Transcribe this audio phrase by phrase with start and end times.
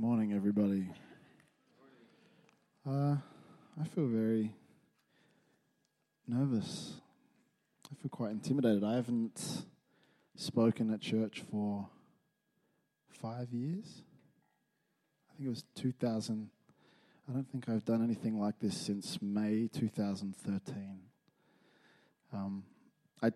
[0.00, 0.86] Morning, everybody.
[2.88, 3.16] Uh,
[3.78, 4.50] I feel very
[6.26, 6.94] nervous.
[7.84, 8.82] I feel quite intimidated.
[8.82, 9.66] I haven't
[10.36, 11.86] spoken at church for
[13.10, 14.00] five years.
[15.28, 16.48] I think it was 2000.
[17.28, 20.98] I don't think I've done anything like this since May 2013.
[22.32, 22.62] Um,
[23.22, 23.32] I,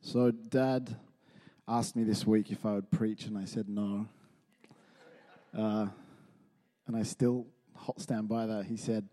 [0.00, 0.96] so, Dad
[1.68, 4.08] asked me this week if I would preach, and I said no.
[5.56, 5.86] Uh,
[6.86, 8.66] and I still hot stand by that.
[8.66, 9.08] He said,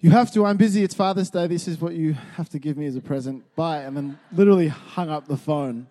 [0.00, 2.76] You have to, I'm busy, it's Father's Day, this is what you have to give
[2.76, 3.44] me as a present.
[3.54, 3.82] Bye.
[3.82, 5.86] And then literally hung up the phone.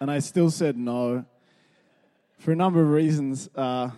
[0.00, 1.24] And I still said no
[2.38, 3.48] for a number of reasons.
[3.54, 3.90] Uh,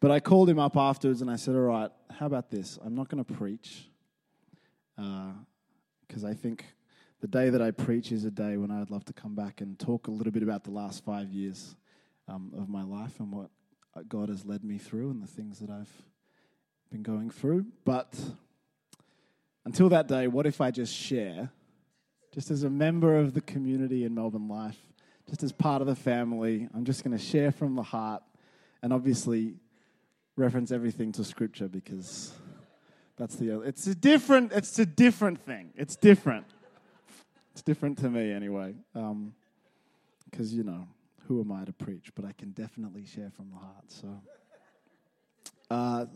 [0.00, 2.78] but I called him up afterwards and I said, All right, how about this?
[2.84, 3.88] I'm not going to preach
[4.96, 6.64] because uh, I think
[7.20, 9.60] the day that I preach is a day when I would love to come back
[9.60, 11.76] and talk a little bit about the last five years
[12.28, 13.50] um, of my life and what
[14.08, 15.90] God has led me through and the things that I've
[16.90, 17.66] been going through.
[17.84, 18.14] But
[19.64, 21.50] until that day, what if I just share,
[22.32, 24.78] just as a member of the community in Melbourne Life,
[25.28, 28.22] just as part of the family, I'm just going to share from the heart
[28.82, 29.56] and obviously
[30.36, 32.32] reference everything to Scripture because
[33.16, 35.72] that's the it's a different it's a different thing.
[35.74, 36.46] It's different.
[37.52, 39.34] It's different to me anyway, because um,
[40.56, 40.86] you know
[41.28, 42.10] who am I to preach?
[42.14, 43.84] But I can definitely share from the heart.
[43.88, 44.08] So,
[45.70, 46.06] uh,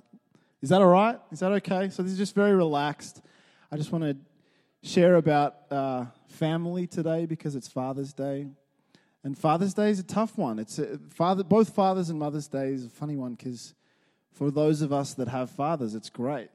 [0.62, 1.20] is that all right?
[1.30, 1.90] Is that okay?
[1.90, 3.20] So, this is just very relaxed.
[3.70, 4.16] I just want to
[4.82, 8.48] share about uh, family today because it's Father's Day.
[9.22, 10.58] And Father's Day is a tough one.
[10.58, 13.74] It's a, father, both Father's and Mother's Day is a funny one because
[14.32, 16.48] for those of us that have fathers, it's great.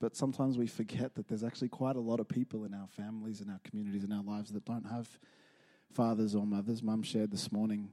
[0.00, 3.40] But sometimes we forget that there's actually quite a lot of people in our families,
[3.40, 5.08] in our communities, in our lives that don't have
[5.92, 6.82] fathers or mothers.
[6.82, 7.90] Mum shared this morning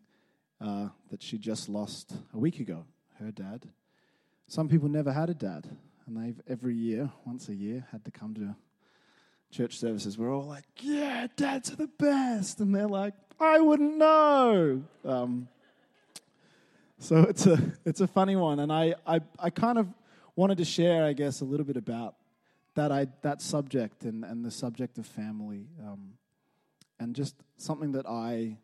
[0.62, 2.86] uh, that she just lost a week ago
[3.20, 3.68] her dad.
[4.48, 5.68] Some people never had a dad,
[6.08, 8.56] and they've every year, once a year, had to come to
[9.52, 10.18] church services.
[10.18, 15.50] We're all like, "Yeah, dads are the best," and they're like, "I wouldn't know." Um,
[16.98, 19.88] so it's a it's a funny one, and I, I I kind of
[20.36, 22.16] wanted to share, I guess, a little bit about
[22.76, 25.68] that I that subject and and the subject of family.
[25.86, 26.14] Um,
[27.00, 28.58] and just something that I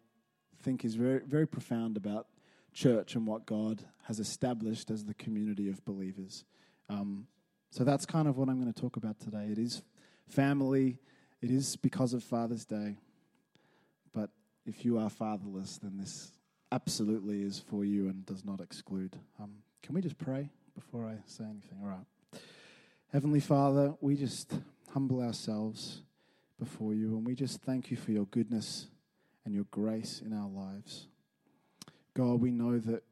[0.61, 2.27] think is very, very profound about
[2.73, 6.43] church and what God has established as the community of believers.
[6.89, 7.27] Um,
[7.71, 9.47] so that's kind of what I'm going to talk about today.
[9.51, 9.81] It is
[10.27, 10.99] family,
[11.41, 12.97] it is because of Father's Day.
[14.13, 14.29] But
[14.65, 16.31] if you are fatherless, then this
[16.71, 19.15] absolutely is for you and does not exclude.
[19.39, 21.79] Um, can we just pray before I say anything?
[21.81, 22.41] All right.
[23.11, 24.53] Heavenly Father, we just
[24.91, 26.01] humble ourselves
[26.59, 27.15] before you.
[27.15, 28.87] And we just thank you for your goodness
[29.45, 31.07] and your grace in our lives.
[32.13, 33.03] God, we know that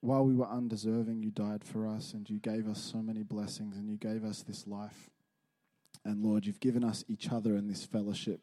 [0.00, 3.76] while we were undeserving, you died for us and you gave us so many blessings
[3.76, 5.10] and you gave us this life.
[6.04, 8.40] And Lord, you've given us each other in this fellowship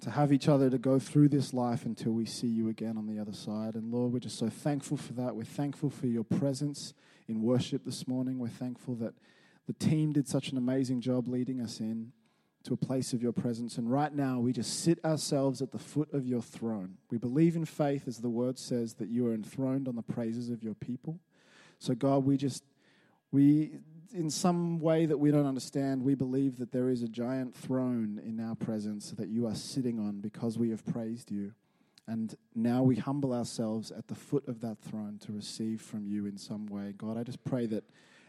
[0.00, 3.06] to have each other to go through this life until we see you again on
[3.06, 3.74] the other side.
[3.74, 5.36] And Lord, we're just so thankful for that.
[5.36, 6.94] We're thankful for your presence
[7.28, 8.38] in worship this morning.
[8.38, 9.14] We're thankful that
[9.66, 12.12] the team did such an amazing job leading us in
[12.64, 13.78] to a place of your presence.
[13.78, 16.98] And right now, we just sit ourselves at the foot of your throne.
[17.10, 20.50] We believe in faith, as the word says, that you are enthroned on the praises
[20.50, 21.18] of your people.
[21.78, 22.62] So, God, we just,
[23.32, 23.72] we,
[24.12, 28.20] in some way that we don't understand, we believe that there is a giant throne
[28.24, 31.54] in our presence that you are sitting on because we have praised you.
[32.06, 36.26] And now we humble ourselves at the foot of that throne to receive from you
[36.26, 36.92] in some way.
[36.96, 37.84] God, I just pray that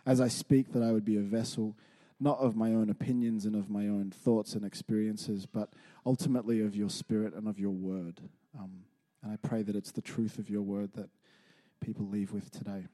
[0.06, 1.76] as I speak, that I would be a vessel
[2.22, 5.74] not of my own opinions and of my own thoughts and experiences, but
[6.06, 8.22] ultimately of your spirit and of your word.
[8.58, 8.84] Um,
[9.24, 11.10] and I pray that it's the truth of your word that
[11.80, 12.86] people leave with today.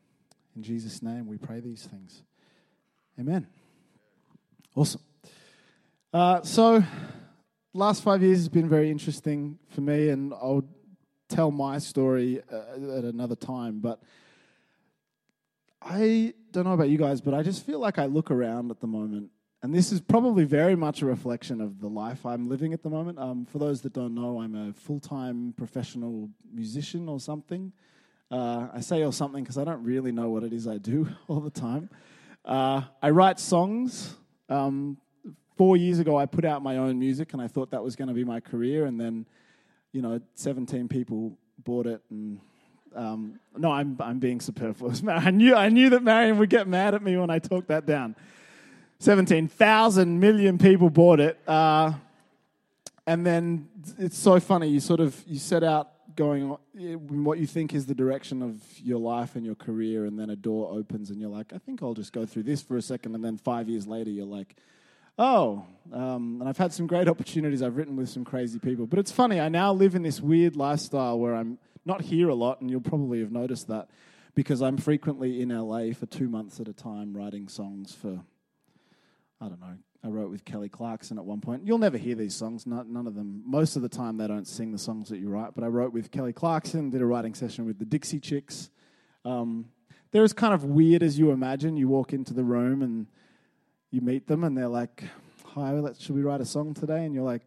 [0.55, 2.23] In Jesus' name, we pray these things.
[3.19, 3.47] Amen.
[4.73, 5.01] Awesome.
[6.13, 6.81] Uh, so,
[7.73, 10.63] last five years has been very interesting for me, and I'll
[11.27, 13.79] tell my story uh, at another time.
[13.79, 14.01] But
[15.89, 18.81] I don't know about you guys, but I just feel like I look around at
[18.81, 19.31] the moment,
[19.63, 22.89] and this is probably very much a reflection of the life I'm living at the
[22.89, 23.17] moment.
[23.19, 27.71] Um, for those that don't know, I'm a full time professional musician or something.
[28.29, 31.07] Uh, I say or something because I don't really know what it is I do
[31.29, 31.89] all the time.
[32.43, 34.13] Uh, I write songs.
[34.49, 34.97] Um,
[35.57, 38.09] four years ago, I put out my own music, and I thought that was going
[38.09, 38.87] to be my career.
[38.87, 39.25] And then,
[39.93, 42.41] you know, 17 people bought it, and
[42.97, 45.03] um, no, I'm, I'm being superfluous.
[45.07, 47.85] I knew, I knew that Marion would get mad at me when I talked that
[47.85, 48.15] down.
[48.99, 51.39] 17,000 million people bought it.
[51.47, 51.93] Uh,
[53.05, 54.67] and then it's so funny.
[54.67, 58.59] You sort of you set out going in what you think is the direction of
[58.79, 61.81] your life and your career, and then a door opens, and you're like, I think
[61.81, 64.55] I'll just go through this for a second, and then five years later, you're like,
[65.17, 65.63] oh,
[65.93, 67.61] um, and I've had some great opportunities.
[67.61, 69.39] I've written with some crazy people, but it's funny.
[69.39, 72.81] I now live in this weird lifestyle where I'm not here a lot, and you'll
[72.81, 73.89] probably have noticed that
[74.35, 78.21] because I'm frequently in LA for two months at a time writing songs for,
[79.41, 81.65] I don't know, I wrote with Kelly Clarkson at one point.
[81.65, 83.41] You'll never hear these songs, not, none of them.
[83.45, 85.91] Most of the time, they don't sing the songs that you write, but I wrote
[85.91, 88.69] with Kelly Clarkson, did a writing session with the Dixie Chicks.
[89.25, 89.69] Um,
[90.11, 91.75] they're as kind of weird as you imagine.
[91.75, 93.07] You walk into the room and
[93.89, 95.03] you meet them, and they're like,
[95.55, 97.05] Hi, let's, should we write a song today?
[97.05, 97.41] And you're like,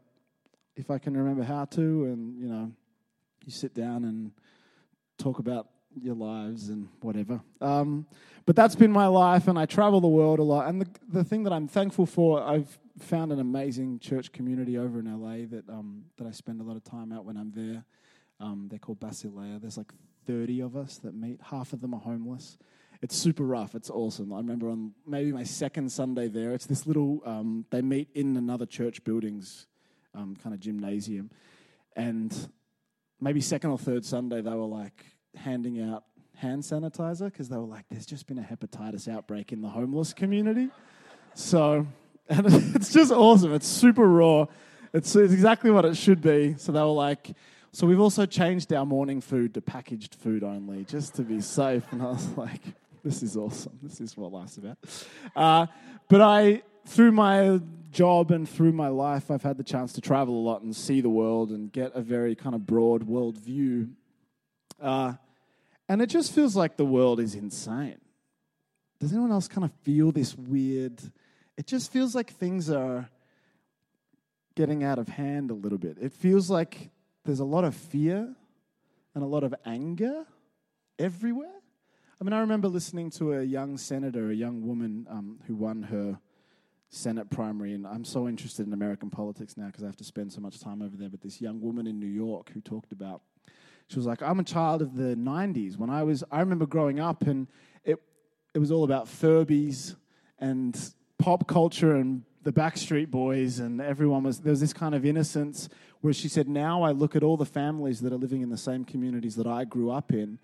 [0.75, 1.81] If I can remember how to.
[1.81, 2.73] And, you know,
[3.51, 4.31] you sit down and
[5.19, 5.69] talk about
[6.01, 7.41] your lives and whatever.
[7.61, 8.07] Um,
[8.47, 10.69] but that's been my life, and I travel the world a lot.
[10.69, 15.01] And the, the thing that I'm thankful for, I've found an amazing church community over
[15.01, 17.85] in LA that um, that I spend a lot of time out when I'm there.
[18.39, 19.61] Um, they're called Basilea.
[19.61, 19.93] There's like
[20.27, 21.41] 30 of us that meet.
[21.43, 22.57] Half of them are homeless.
[23.03, 23.75] It's super rough.
[23.75, 24.33] It's awesome.
[24.33, 26.53] I remember on maybe my second Sunday there.
[26.53, 27.21] It's this little.
[27.27, 29.67] Um, they meet in another church building's
[30.15, 31.31] um, kind of gymnasium,
[31.97, 32.49] and
[33.21, 35.05] maybe second or third Sunday they were like
[35.37, 36.05] handing out
[36.41, 40.13] hand sanitizer because they were like, there's just been a hepatitis outbreak in the homeless
[40.13, 40.69] community.
[41.35, 41.87] So,
[42.29, 43.53] and it's just awesome.
[43.55, 44.47] It's super raw.
[44.93, 46.55] It's, it's exactly what it should be.
[46.59, 47.33] So they were like,
[47.73, 51.85] so we've also changed our morning food to packaged food only just to be safe.
[51.93, 52.63] And I was like,
[53.05, 53.79] this is awesome.
[53.83, 54.79] This is what life's about.
[55.37, 55.67] Uh,
[56.09, 60.35] but I, through my job and through my life, I've had the chance to travel
[60.35, 63.91] a lot and see the world and get a very kind of broad world view.
[64.81, 65.15] Uh,
[65.89, 68.01] and it just feels like the world is insane.
[69.01, 71.01] Does anyone else kind of feel this weird?
[71.57, 73.09] It just feels like things are
[74.55, 75.97] getting out of hand a little bit.
[76.01, 76.91] It feels like
[77.25, 78.35] there's a lot of fear
[79.15, 80.25] and a lot of anger
[80.99, 81.49] everywhere.
[82.21, 85.85] I mean, I remember listening to a young senator, a young woman um, who won
[85.85, 86.19] her
[86.91, 90.33] Senate primary, and I'm so interested in American politics now because I have to spend
[90.33, 91.09] so much time over there.
[91.09, 93.23] But this young woman in New York who talked about
[93.91, 95.77] she was like, I'm a child of the 90s.
[95.77, 97.49] When I was, I remember growing up and
[97.85, 98.01] it,
[98.55, 99.97] it was all about Furbies
[100.39, 100.79] and
[101.19, 105.69] pop culture and the Backstreet Boys and everyone was, there was this kind of innocence
[106.03, 108.57] where she said, now I look at all the families that are living in the
[108.57, 110.39] same communities that I grew up in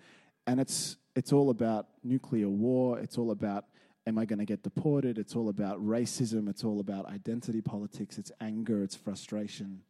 [0.49, 2.99] and it's, it's all about nuclear war.
[2.99, 3.67] It's all about
[4.07, 5.19] am I going to get deported?
[5.19, 6.49] It's all about racism.
[6.49, 8.19] It's all about identity politics.
[8.19, 8.83] It's anger.
[8.83, 9.83] It's frustration.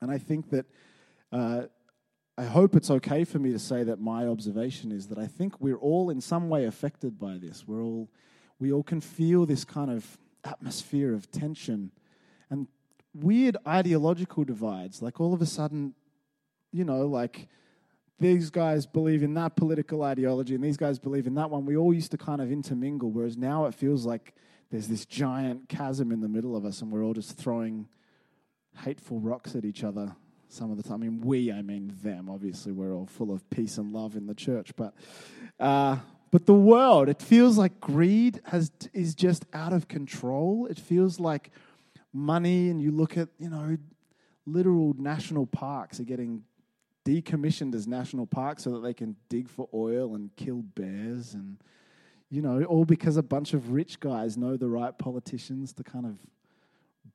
[0.00, 0.66] And I think that
[1.30, 1.62] uh,
[2.38, 5.60] I hope it's okay for me to say that my observation is that I think
[5.60, 7.64] we're all in some way affected by this.
[7.66, 8.08] We're all,
[8.58, 11.92] we all can feel this kind of atmosphere of tension
[12.50, 12.66] and
[13.14, 15.02] weird ideological divides.
[15.02, 15.94] Like all of a sudden,
[16.72, 17.48] you know, like
[18.22, 21.66] these guys believe in that political ideology and these guys believe in that one.
[21.66, 24.34] We all used to kind of intermingle, whereas now it feels like
[24.70, 27.88] there's this giant chasm in the middle of us and we're all just throwing
[28.84, 30.16] hateful rocks at each other
[30.48, 30.94] some of the time.
[30.94, 32.28] I mean, we, I mean them.
[32.28, 34.94] Obviously, we're all full of peace and love in the church, but
[35.58, 35.96] uh,
[36.30, 40.66] but the world, it feels like greed has is just out of control.
[40.70, 41.50] It feels like
[42.12, 43.78] money, and you look at you know,
[44.46, 46.44] literal national parks are getting
[47.04, 51.58] decommissioned as national parks so that they can dig for oil and kill bears and
[52.30, 56.06] you know all because a bunch of rich guys know the right politicians to kind
[56.06, 56.18] of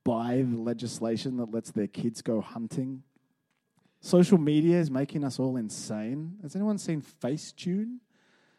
[0.04, 3.02] buy the legislation that lets their kids go hunting
[4.00, 6.36] Social media is making us all insane.
[6.42, 7.98] Has anyone seen Facetune?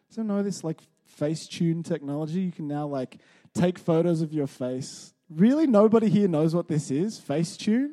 [0.09, 0.81] Does anyone know this like
[1.19, 2.41] Facetune technology?
[2.41, 3.19] You can now like
[3.53, 5.13] take photos of your face.
[5.29, 7.19] Really, nobody here knows what this is.
[7.19, 7.91] Facetune.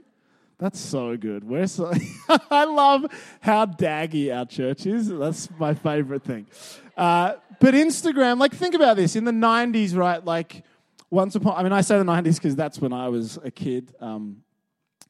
[0.58, 1.44] That's so good.
[1.44, 1.92] We're so
[2.50, 3.06] I love
[3.40, 5.08] how daggy our church is.
[5.08, 6.46] That's my favorite thing.
[6.96, 9.16] Uh, but Instagram, like, think about this.
[9.16, 10.24] In the '90s, right?
[10.24, 10.64] Like,
[11.10, 11.58] once upon.
[11.58, 13.94] I mean, I say the '90s because that's when I was a kid.
[14.00, 14.42] Um,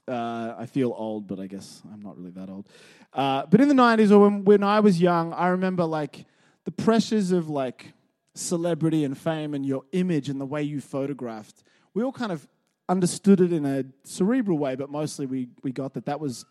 [0.08, 2.68] uh, I feel old, but I guess I'm not really that old.
[3.12, 6.26] Uh, but in the 90s or when, when I was young, I remember like
[6.64, 7.92] the pressures of like
[8.34, 11.62] celebrity and fame and your image and the way you photographed.
[11.94, 12.46] We all kind of
[12.88, 16.44] understood it in a cerebral way, but mostly we, we got that that was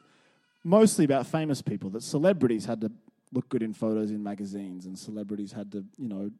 [0.63, 2.91] mostly about famous people, that celebrities had to
[3.31, 6.31] look good in photos in magazines and celebrities had to, you know,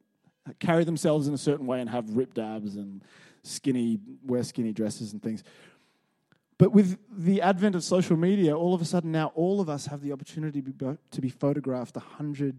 [0.60, 3.04] carry themselves in a certain way and have ripped abs and
[3.44, 5.44] skinny, wear skinny dresses and things.
[6.58, 9.88] But with the advent of social media, all of a sudden now all of us
[9.88, 12.54] have the opportunity to be, to be photographed 100%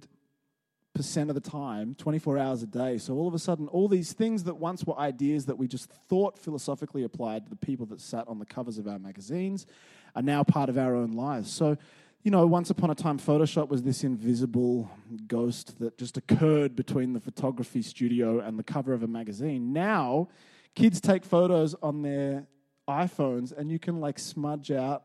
[0.99, 2.99] of the time, 24 hours a day.
[2.99, 5.91] So all of a sudden, all these things that once were ideas that we just
[6.09, 9.67] thought philosophically applied to the people that sat on the covers of our magazines
[10.15, 11.53] are now part of our own lives.
[11.53, 11.77] So,
[12.23, 14.91] you know, once upon a time, Photoshop was this invisible
[15.27, 19.73] ghost that just occurred between the photography studio and the cover of a magazine.
[19.73, 20.29] Now,
[20.75, 22.47] kids take photos on their
[22.89, 25.05] iPhones and you can like smudge out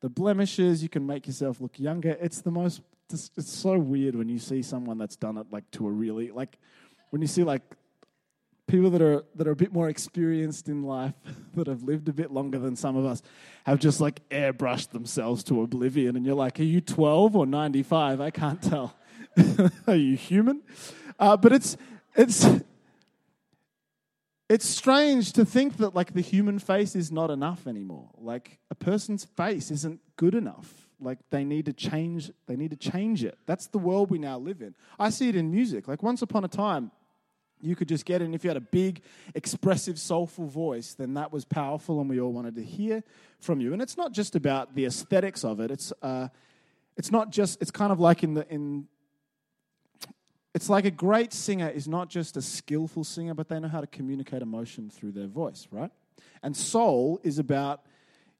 [0.00, 2.16] the blemishes, you can make yourself look younger.
[2.20, 2.80] It's the most
[3.12, 6.30] it's, it's so weird when you see someone that's done it like to a really
[6.30, 6.58] like
[7.10, 7.62] when you see like
[8.66, 11.14] people that are that are a bit more experienced in life
[11.54, 13.22] that have lived a bit longer than some of us
[13.64, 18.20] have just like airbrushed themselves to oblivion and you're like are you 12 or 95
[18.20, 18.94] i can't tell.
[19.86, 20.62] Are you human?
[21.18, 21.76] Uh, but it's
[22.14, 22.46] it's
[24.48, 28.10] it's strange to think that like the human face is not enough anymore.
[28.16, 32.76] Like a person's face isn't good enough like they need to change they need to
[32.76, 33.38] change it.
[33.46, 34.74] That's the world we now live in.
[34.98, 35.88] I see it in music.
[35.88, 36.90] Like once upon a time
[37.62, 39.02] you could just get it and if you had a big
[39.34, 43.02] expressive soulful voice then that was powerful and we all wanted to hear
[43.38, 43.72] from you.
[43.72, 45.70] And it's not just about the aesthetics of it.
[45.70, 46.28] It's uh,
[46.96, 48.86] it's not just it's kind of like in the in
[50.54, 53.80] it's like a great singer is not just a skillful singer, but they know how
[53.80, 55.90] to communicate emotion through their voice, right?
[56.42, 57.84] And soul is about,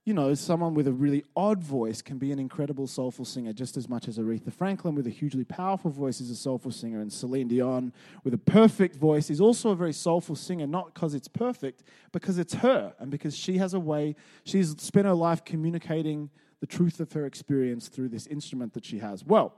[0.04, 3.76] you know, someone with a really odd voice can be an incredible soulful singer just
[3.76, 7.12] as much as Aretha Franklin with a hugely powerful voice is a soulful singer, and
[7.12, 7.92] Celine Dion
[8.24, 12.38] with a perfect voice is also a very soulful singer, not because it's perfect, because
[12.38, 16.30] it's her, and because she has a way, she's spent her life communicating
[16.60, 19.24] the truth of her experience through this instrument that she has.
[19.24, 19.54] Well,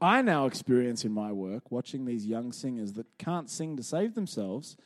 [0.00, 4.14] I now experience in my work watching these young singers that can't sing to save
[4.14, 4.76] themselves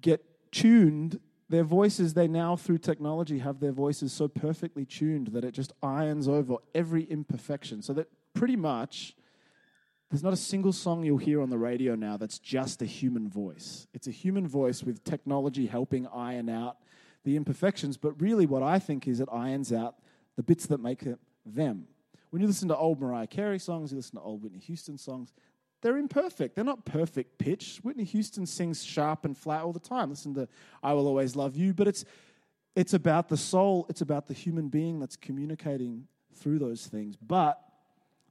[0.00, 0.22] get
[0.52, 1.20] tuned.
[1.50, 5.72] Their voices, they now, through technology, have their voices so perfectly tuned that it just
[5.82, 7.82] irons over every imperfection.
[7.82, 9.16] So that pretty much
[10.10, 13.28] there's not a single song you'll hear on the radio now that's just a human
[13.28, 13.88] voice.
[13.92, 16.76] It's a human voice with technology helping iron out
[17.24, 17.96] the imperfections.
[17.96, 19.96] But really, what I think is it irons out
[20.36, 21.88] the bits that make it them.
[22.30, 25.32] When you listen to old Mariah Carey songs, you listen to old Whitney Houston songs,
[25.82, 26.54] they're imperfect.
[26.54, 27.80] They're not perfect pitch.
[27.82, 30.10] Whitney Houston sings sharp and flat all the time.
[30.10, 30.48] Listen to
[30.82, 32.04] I Will Always Love You, but it's
[32.76, 36.06] it's about the soul, it's about the human being that's communicating
[36.36, 37.16] through those things.
[37.16, 37.60] But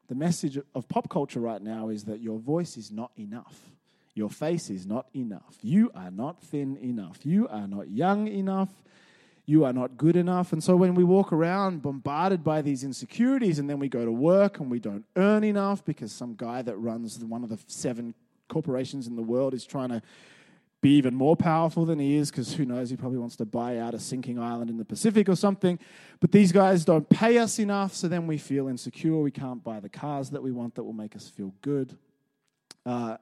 [0.08, 3.70] the message of pop culture right now is that your voice is not enough.
[4.16, 5.58] Your face is not enough.
[5.62, 7.26] You are not thin enough.
[7.26, 8.70] You are not young enough
[9.50, 10.54] you are not good enough.
[10.54, 14.12] And so when we walk around bombarded by these insecurities and then we go to
[14.12, 18.14] work and we don't earn enough because some guy that runs one of the seven
[18.48, 20.04] corporations in the world is trying to
[20.82, 23.80] be even more powerful than he is because who knows, he probably wants to buy
[23.80, 25.80] out a sinking island in the Pacific or something.
[26.20, 29.18] But these guys don't pay us enough, so then we feel insecure.
[29.18, 31.98] We can't buy the cars that we want that will make us feel good.
[32.86, 33.18] Uh,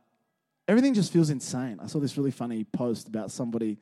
[0.67, 1.79] everything just feels insane.
[1.81, 3.77] I saw this really funny post about somebody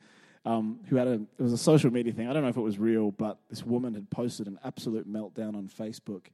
[0.46, 2.28] um, who had a it was a social media thing.
[2.28, 5.56] I don't know if it was real, but this woman had posted an absolute meltdown
[5.56, 6.26] on Facebook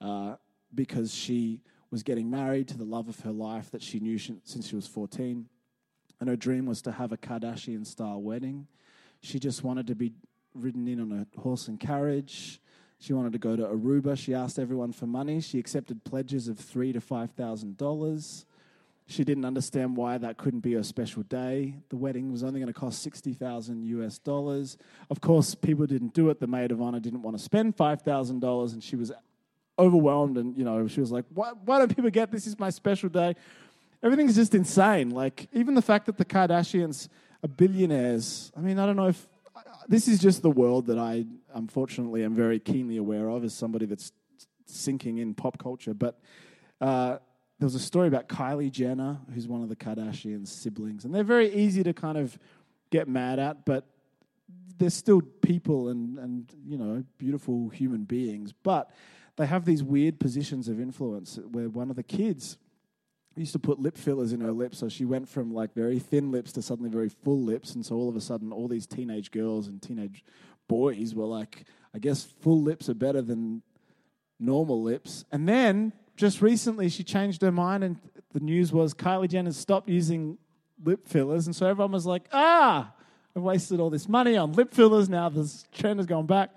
[0.00, 0.34] uh,
[0.74, 4.66] because she was getting married to the love of her life that she knew since
[4.66, 5.46] she was 14,
[6.20, 8.66] and her dream was to have a Kardashian style wedding.
[9.20, 10.12] She just wanted to be
[10.54, 12.60] ridden in on a horse and carriage.
[12.98, 14.18] She wanted to go to Aruba.
[14.18, 15.40] She asked everyone for money.
[15.40, 18.44] She accepted pledges of three to five thousand dollars.
[19.12, 21.76] She didn't understand why that couldn't be her special day.
[21.90, 24.78] The wedding was only going to cost 60,000 US dollars.
[25.10, 26.40] Of course, people didn't do it.
[26.40, 29.12] The maid of honor didn't want to spend $5,000 and she was
[29.78, 32.70] overwhelmed and you know, she was like, why, why don't people get this is my
[32.70, 33.36] special day?
[34.02, 35.10] Everything's just insane.
[35.10, 37.08] Like even the fact that the Kardashians
[37.44, 38.50] are billionaires.
[38.56, 39.28] I mean, I don't know if
[39.88, 43.84] this is just the world that I unfortunately am very keenly aware of as somebody
[43.84, 44.10] that's
[44.64, 46.18] sinking in pop culture, but
[46.80, 47.18] uh,
[47.62, 51.22] there was a story about Kylie Jenner, who's one of the Kardashian siblings, and they're
[51.22, 52.36] very easy to kind of
[52.90, 53.86] get mad at, but
[54.78, 58.52] they're still people and, and you know beautiful human beings.
[58.64, 58.90] But
[59.36, 62.58] they have these weird positions of influence where one of the kids
[63.36, 66.32] used to put lip fillers in her lips, so she went from like very thin
[66.32, 69.30] lips to suddenly very full lips, and so all of a sudden, all these teenage
[69.30, 70.24] girls and teenage
[70.66, 71.64] boys were like,
[71.94, 73.62] I guess full lips are better than
[74.40, 77.96] normal lips, and then just recently she changed her mind, and
[78.32, 80.38] the news was Kylie Jenner stopped using
[80.84, 82.94] lip fillers, and so everyone was like, "Ah,
[83.36, 85.08] I've wasted all this money on lip fillers.
[85.08, 86.50] Now this trend has gone back."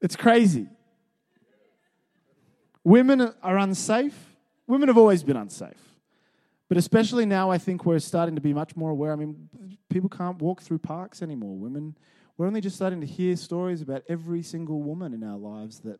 [0.00, 0.68] It's crazy.
[2.84, 4.36] Women are unsafe.
[4.66, 5.90] Women have always been unsafe.
[6.68, 9.12] But especially now, I think we're starting to be much more aware.
[9.12, 9.48] I mean,
[9.88, 11.58] people can't walk through parks anymore.
[11.58, 11.96] Women,
[12.38, 15.98] we're only just starting to hear stories about every single woman in our lives that,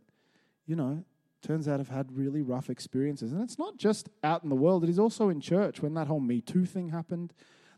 [0.66, 1.04] you know,
[1.42, 3.32] turns out have had really rough experiences.
[3.32, 5.80] And it's not just out in the world, it is also in church.
[5.82, 7.32] When that whole Me Too thing happened,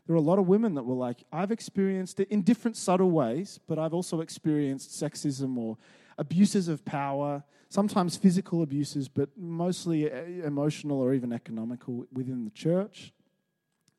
[0.05, 3.11] there were a lot of women that were like, I've experienced it in different subtle
[3.11, 5.77] ways, but I've also experienced sexism or
[6.17, 12.51] abuses of power, sometimes physical abuses, but mostly uh, emotional or even economical within the
[12.51, 13.13] church.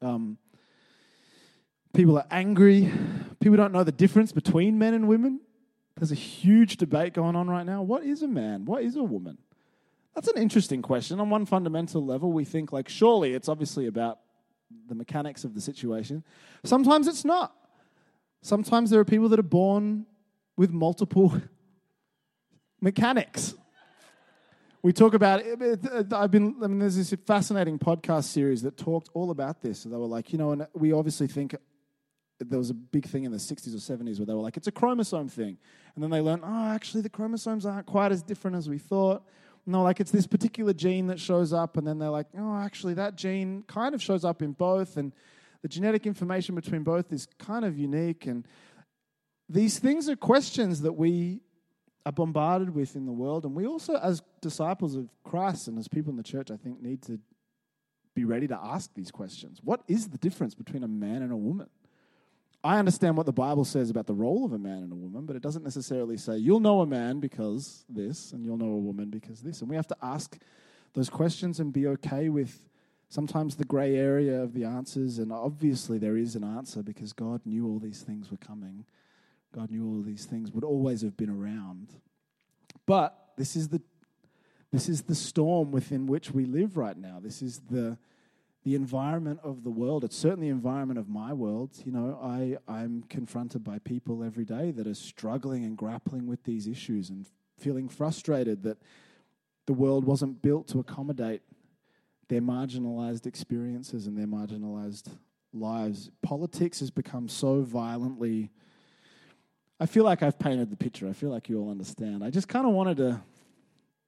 [0.02, 0.36] Um,
[1.94, 2.92] people are angry.
[3.40, 5.40] People don't know the difference between men and women.
[5.96, 7.82] There's a huge debate going on right now.
[7.82, 8.64] What is a man?
[8.64, 9.38] What is a woman?
[10.14, 11.18] That's an interesting question.
[11.20, 14.20] On one fundamental level, we think, like, surely it's obviously about
[14.88, 16.24] the mechanics of the situation.
[16.64, 17.54] Sometimes it's not.
[18.42, 20.06] Sometimes there are people that are born
[20.56, 21.40] with multiple
[22.80, 23.54] mechanics.
[24.82, 25.42] We talk about.
[26.12, 29.80] I've been, I mean, there's this fascinating podcast series that talked all about this.
[29.80, 31.56] So they were like, you know, and we obviously think
[32.38, 34.66] there was a big thing in the 60s or 70s where they were like, it's
[34.66, 35.56] a chromosome thing.
[35.94, 39.24] And then they learned, oh, actually, the chromosomes aren't quite as different as we thought.
[39.66, 41.76] No, like it's this particular gene that shows up.
[41.76, 44.96] And then they're like, oh, actually, that gene kind of shows up in both.
[44.96, 45.12] And
[45.62, 48.26] the genetic information between both is kind of unique.
[48.26, 48.46] And
[49.48, 51.40] these things are questions that we
[52.04, 53.44] are bombarded with in the world.
[53.44, 56.82] And we also, as disciples of Christ and as people in the church, I think,
[56.82, 57.18] need to
[58.14, 59.60] be ready to ask these questions.
[59.62, 61.68] What is the difference between a man and a woman?
[62.64, 65.26] I understand what the Bible says about the role of a man and a woman,
[65.26, 68.78] but it doesn't necessarily say you'll know a man because this and you'll know a
[68.78, 69.60] woman because this.
[69.60, 70.38] And we have to ask
[70.94, 72.66] those questions and be okay with
[73.10, 75.18] sometimes the gray area of the answers.
[75.18, 78.86] And obviously, there is an answer because God knew all these things were coming.
[79.54, 81.88] God knew all these things would always have been around.
[82.86, 83.82] But this is the
[84.72, 87.20] this is the storm within which we live right now.
[87.22, 87.98] This is the
[88.64, 90.04] the environment of the world.
[90.04, 91.70] It's certainly the environment of my world.
[91.84, 96.42] You know, I, I'm confronted by people every day that are struggling and grappling with
[96.44, 97.26] these issues and
[97.58, 98.78] feeling frustrated that
[99.66, 101.42] the world wasn't built to accommodate
[102.28, 105.10] their marginalized experiences and their marginalized
[105.52, 106.10] lives.
[106.22, 108.50] Politics has become so violently.
[109.78, 111.06] I feel like I've painted the picture.
[111.06, 112.24] I feel like you all understand.
[112.24, 113.20] I just kind of wanted to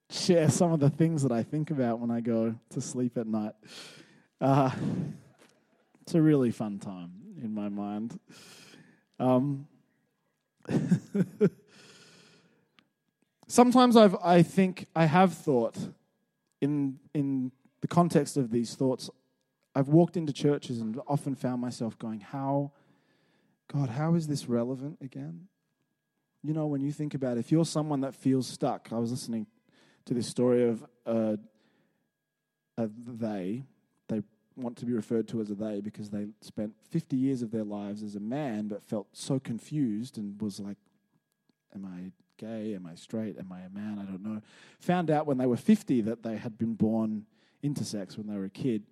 [0.09, 3.27] share some of the things that I think about when I go to sleep at
[3.27, 3.53] night.
[4.39, 4.69] Uh,
[6.01, 8.19] it's a really fun time in my mind.
[9.19, 9.67] Um,
[13.47, 15.75] sometimes I've, I think I have thought
[16.61, 19.09] in in the context of these thoughts.
[19.73, 22.71] I've walked into churches and often found myself going, "How,
[23.73, 25.47] God, how is this relevant again?"
[26.43, 29.09] You know, when you think about it, if you're someone that feels stuck, I was
[29.09, 29.47] listening
[30.05, 31.37] to this story of uh,
[32.77, 33.63] a they
[34.57, 37.63] want to be referred to as a they because they spent 50 years of their
[37.63, 40.77] lives as a man but felt so confused and was like,
[41.75, 42.73] Am I gay?
[42.73, 43.37] Am I straight?
[43.37, 43.99] Am I a man?
[43.99, 44.41] I don't know.
[44.79, 47.25] Found out when they were 50 that they had been born
[47.63, 48.83] intersex when they were a kid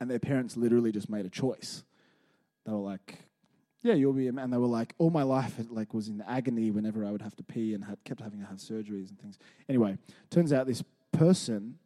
[0.00, 1.84] and their parents literally just made a choice.
[2.66, 3.20] They were like,
[3.82, 4.50] yeah, you'll be a man.
[4.50, 7.36] They were like, all my life, it like was in agony whenever I would have
[7.36, 9.38] to pee and had kept having to have surgeries and things.
[9.68, 9.98] Anyway,
[10.30, 11.78] turns out this person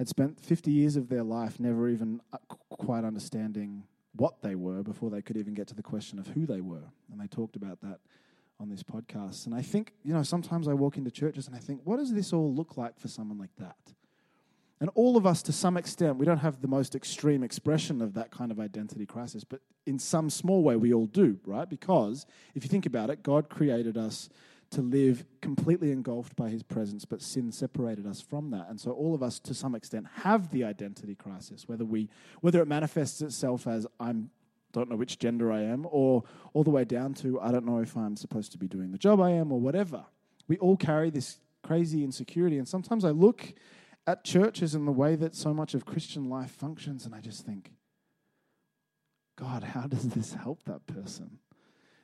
[0.00, 2.38] had spent 50 years of their life never even uh,
[2.70, 3.82] quite understanding
[4.16, 6.90] what they were before they could even get to the question of who they were.
[7.12, 7.98] And they talked about that
[8.58, 9.44] on this podcast.
[9.44, 12.14] And I think, you know, sometimes I walk into churches and I think, what does
[12.14, 13.76] this all look like for someone like that?
[14.80, 18.14] And all of us, to some extent, we don't have the most extreme expression of
[18.14, 21.68] that kind of identity crisis, but in some small way, we all do, right?
[21.68, 24.30] Because if you think about it, God created us
[24.70, 28.68] to live completely engulfed by his presence, but sin separated us from that.
[28.68, 32.08] And so all of us, to some extent, have the identity crisis, whether, we,
[32.40, 34.30] whether it manifests itself as I'm
[34.72, 37.78] don't know which gender I am, or all the way down to I don't know
[37.78, 40.04] if I'm supposed to be doing the job I am, or whatever.
[40.46, 42.58] We all carry this crazy insecurity.
[42.58, 43.52] And sometimes I look
[44.06, 47.44] at churches and the way that so much of Christian life functions, and I just
[47.44, 47.72] think,
[49.36, 51.38] God, how does this help that person?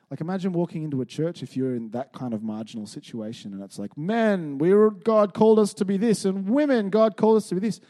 [0.09, 3.61] Like, imagine walking into a church if you're in that kind of marginal situation and
[3.61, 7.37] it's like, men, we were, God called us to be this, and women, God called
[7.37, 7.81] us to be this.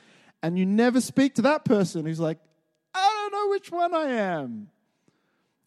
[0.41, 2.39] And you never speak to that person who's like,
[2.93, 4.69] I don't know which one I am.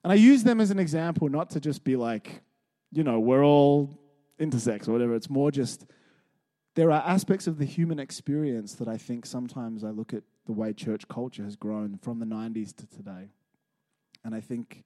[0.02, 2.42] And I use them as an example, not to just be like,
[2.90, 3.98] you know, we're all
[4.40, 5.14] intersex or whatever.
[5.14, 5.86] It's more just
[6.74, 10.52] there are aspects of the human experience that I think sometimes I look at the
[10.52, 13.28] way church culture has grown from the 90s to today.
[14.24, 14.84] And I think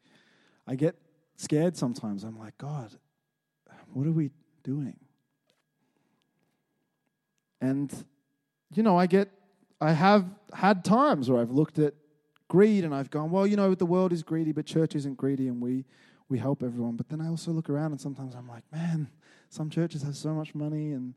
[0.66, 0.96] I get
[1.36, 2.24] scared sometimes.
[2.24, 2.90] I'm like, God,
[3.92, 4.30] what are we
[4.62, 4.96] doing?
[7.60, 7.92] And,
[8.74, 9.30] you know, I get,
[9.80, 11.94] I have had times where I've looked at
[12.48, 15.48] greed and I've gone, well, you know, the world is greedy, but church isn't greedy
[15.48, 15.84] and we,
[16.28, 16.96] we help everyone.
[16.96, 19.08] But then I also look around and sometimes I'm like, man,
[19.48, 21.14] some churches have so much money and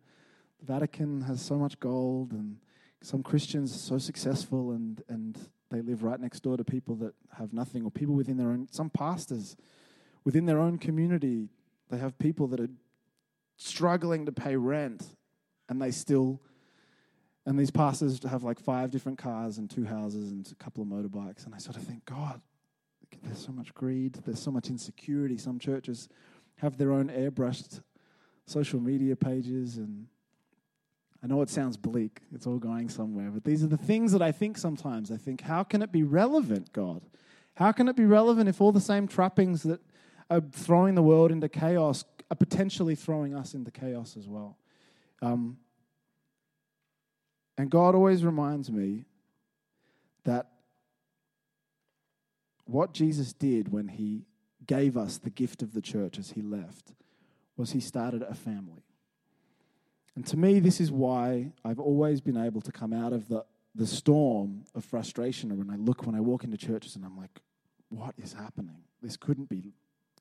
[0.59, 2.57] the Vatican has so much gold, and
[3.01, 5.37] some Christians are so successful, and, and
[5.69, 8.67] they live right next door to people that have nothing, or people within their own,
[8.71, 9.55] some pastors
[10.27, 11.47] within their own community,
[11.89, 12.67] they have people that are
[13.55, 15.01] struggling to pay rent,
[15.69, 16.41] and they still,
[17.45, 20.89] and these pastors have like five different cars and two houses and a couple of
[20.89, 22.41] motorbikes, and I sort of think, God,
[23.23, 25.37] there's so much greed, there's so much insecurity.
[25.37, 26.09] Some churches
[26.57, 27.79] have their own airbrushed
[28.45, 30.07] social media pages and
[31.23, 34.21] I know it sounds bleak, it's all going somewhere, but these are the things that
[34.21, 35.09] I think sometimes.
[35.09, 37.01] I think, how can it be relevant, God?
[37.55, 39.79] How can it be relevant if all the same trappings that
[40.29, 44.57] are throwing the world into chaos are potentially throwing us into chaos as well?
[45.21, 45.57] Um,
[47.57, 49.05] and God always reminds me
[50.25, 50.47] that
[52.65, 54.25] what Jesus did when he
[54.65, 56.93] gave us the gift of the church as he left
[57.55, 58.83] was he started a family.
[60.15, 63.45] And to me, this is why I've always been able to come out of the,
[63.73, 67.39] the storm of frustration when I look, when I walk into churches and I'm like,
[67.89, 68.83] what is happening?
[69.01, 69.73] This couldn't be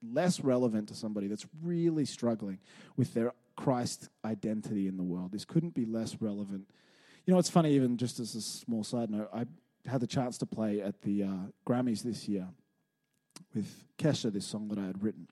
[0.02, 2.58] less relevant to somebody that's really struggling
[2.96, 5.32] with their Christ identity in the world.
[5.32, 6.68] This couldn't be less relevant.
[7.24, 9.46] You know, it's funny, even just as a small side note, I
[9.88, 11.28] had the chance to play at the uh,
[11.66, 12.48] Grammys this year
[13.54, 15.28] with Kesha, this song that I had written.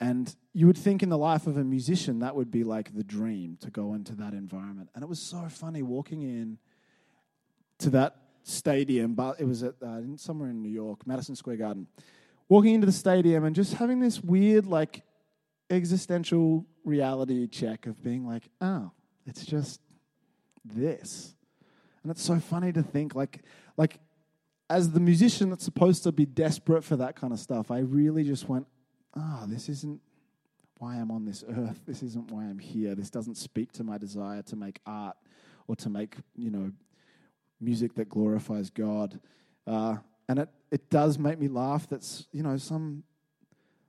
[0.00, 3.04] And you would think in the life of a musician that would be like the
[3.04, 4.88] dream to go into that environment.
[4.94, 6.58] And it was so funny walking in
[7.78, 11.86] to that stadium, but it was at uh, somewhere in New York, Madison Square Garden.
[12.50, 15.02] Walking into the stadium and just having this weird, like,
[15.70, 18.90] existential reality check of being like, oh,
[19.24, 19.80] it's just
[20.64, 21.34] this.
[22.02, 23.44] And it's so funny to think, like,
[23.76, 24.00] like
[24.68, 28.24] as the musician that's supposed to be desperate for that kind of stuff, I really
[28.24, 28.66] just went,
[29.16, 30.00] ah, oh, this isn't
[30.78, 31.80] why I'm on this earth.
[31.86, 32.96] This isn't why I'm here.
[32.96, 35.16] This doesn't speak to my desire to make art
[35.68, 36.72] or to make, you know,
[37.60, 39.20] music that glorifies God.
[39.66, 39.98] Uh,
[40.30, 43.02] and it, it does make me laugh that, you know, some,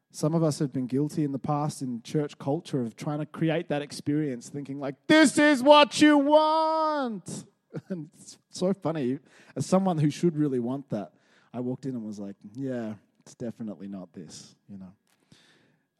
[0.09, 3.27] some of us have been guilty in the past in church culture of trying to
[3.27, 7.45] create that experience, thinking like, this is what you want.
[7.89, 9.19] And it's so funny.
[9.55, 11.13] As someone who should really want that,
[11.53, 14.91] I walked in and was like, yeah, it's definitely not this, you know.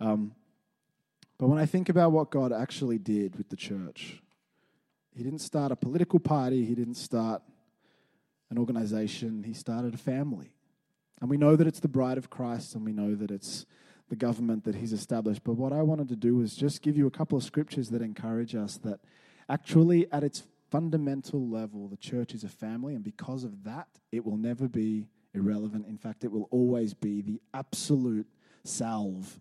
[0.01, 0.34] Um,
[1.38, 4.21] but when I think about what God actually did with the church,
[5.15, 7.43] He didn't start a political party, He didn't start
[8.51, 10.51] an organization, He started a family.
[11.19, 13.65] And we know that it's the bride of Christ, and we know that it's
[14.09, 15.43] the government that He's established.
[15.43, 18.01] But what I wanted to do was just give you a couple of scriptures that
[18.01, 18.99] encourage us that
[19.49, 24.25] actually, at its fundamental level, the church is a family, and because of that, it
[24.25, 25.87] will never be irrelevant.
[25.87, 28.27] In fact, it will always be the absolute
[28.63, 29.39] salve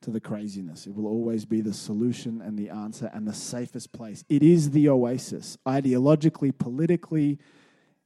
[0.00, 0.86] to the craziness.
[0.86, 4.24] It will always be the solution and the answer and the safest place.
[4.28, 7.38] It is the oasis, ideologically, politically,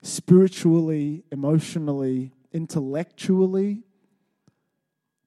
[0.07, 3.83] spiritually, emotionally, intellectually.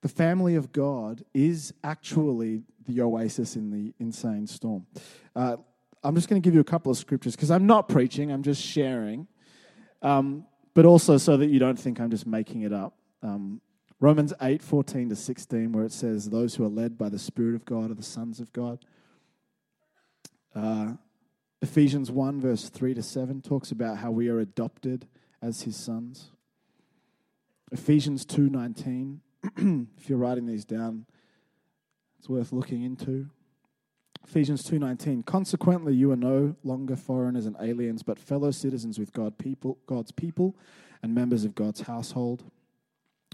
[0.02, 4.86] The family of God is actually the oasis in the insane storm.
[5.36, 5.58] Uh,
[6.02, 8.44] I'm just going to give you a couple of scriptures because I'm not preaching, I'm
[8.44, 9.28] just sharing.
[10.02, 12.94] Um, but also so that you don't think I'm just making it up.
[13.22, 13.60] Um,
[14.00, 17.56] Romans 8, 14 to 16, where it says, Those who are led by the Spirit
[17.56, 18.80] of God are the sons of God.
[20.56, 20.94] Uh,
[21.62, 25.08] Ephesians 1, verse 3 to 7, talks about how we are adopted
[25.41, 26.32] as his sons.
[27.72, 29.22] Ephesians 2, 19,
[29.98, 31.06] if you're writing these down,
[32.17, 33.30] it's worth looking into.
[34.28, 39.38] Ephesians 2:19 Consequently you are no longer foreigners and aliens but fellow citizens with God
[39.38, 40.56] people God's people
[41.02, 42.43] and members of God's household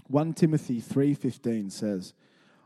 [0.08, 2.14] 1 Timothy 3:15 says,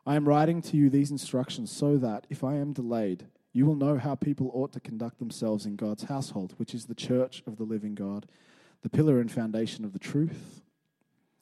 [0.07, 3.75] I am writing to you these instructions so that if I am delayed, you will
[3.75, 7.57] know how people ought to conduct themselves in God's household, which is the church of
[7.57, 8.27] the living God,
[8.83, 10.63] the pillar and foundation of the truth.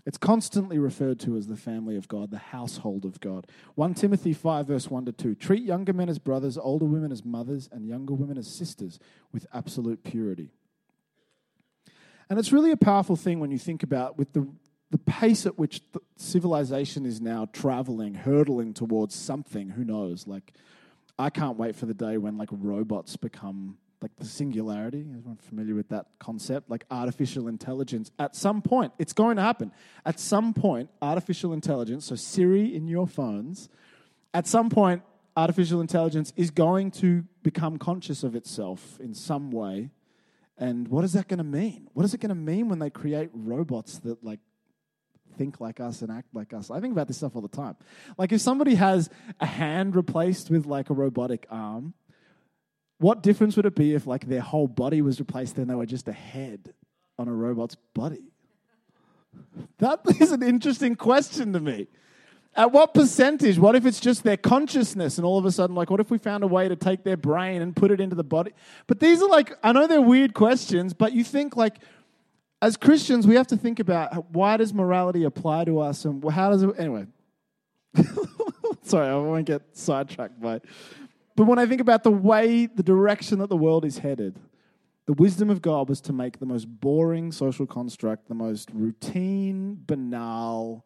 [0.07, 3.47] It's constantly referred to as the family of God, the household of God.
[3.75, 5.35] 1 Timothy 5, verse 1 to 2.
[5.35, 8.99] Treat younger men as brothers, older women as mothers, and younger women as sisters
[9.33, 10.51] with absolute purity.
[12.31, 14.49] And it's really a powerful thing when you think about with the,
[14.91, 15.83] the pace at which
[16.17, 20.27] civilization is now traveling, hurtling towards something, who knows?
[20.27, 20.55] Like,
[21.19, 25.01] I can't wait for the day when like robots become like the singularity.
[25.01, 26.71] Everyone familiar with that concept?
[26.71, 28.11] Like artificial intelligence.
[28.19, 29.73] At some point, it's going to happen.
[30.07, 33.69] At some point, artificial intelligence, so Siri in your phones,
[34.33, 35.03] at some point,
[35.37, 39.91] artificial intelligence is going to become conscious of itself in some way.
[40.57, 41.89] And what is that going to mean?
[41.95, 44.41] What is it going to mean when they create robots that like
[45.39, 46.71] think like us and act like us.
[46.71, 47.77] I think about this stuff all the time.
[48.19, 49.09] Like if somebody has
[49.41, 51.95] a hand replaced with like a robotic arm,
[52.99, 55.87] What difference would it be if like their whole body was replaced and they were
[55.87, 56.75] just a head
[57.17, 58.33] on a robot's body?
[59.79, 61.87] That is an interesting question to me.
[62.57, 63.57] At what percentage?
[63.57, 66.19] What if it's just their consciousness and all of a sudden, like, what if we
[66.19, 68.51] found a way to take their brain and put it into the body?
[68.89, 71.77] But these are like, I know they're weird questions, but you think like,
[72.61, 76.51] as Christians, we have to think about why does morality apply to us and how
[76.51, 77.07] does it, anyway.
[78.83, 80.61] Sorry, I won't get sidetracked by
[81.37, 84.39] But when I think about the way, the direction that the world is headed,
[85.07, 89.79] the wisdom of God was to make the most boring social construct, the most routine,
[89.87, 90.85] banal,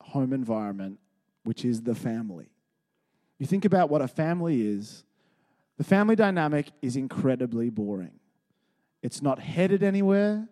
[0.00, 0.98] home environment,
[1.44, 2.50] which is the family.
[3.38, 5.04] You think about what a family is,
[5.78, 8.12] the family dynamic is incredibly boring.
[9.02, 10.48] It's not headed anywhere,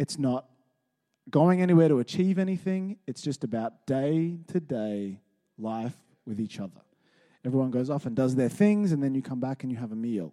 [0.00, 0.46] it's not
[1.28, 2.96] going anywhere to achieve anything.
[3.06, 5.20] It's just about day to day
[5.58, 5.94] life
[6.26, 6.80] with each other.
[7.44, 9.92] Everyone goes off and does their things, and then you come back and you have
[9.92, 10.32] a meal.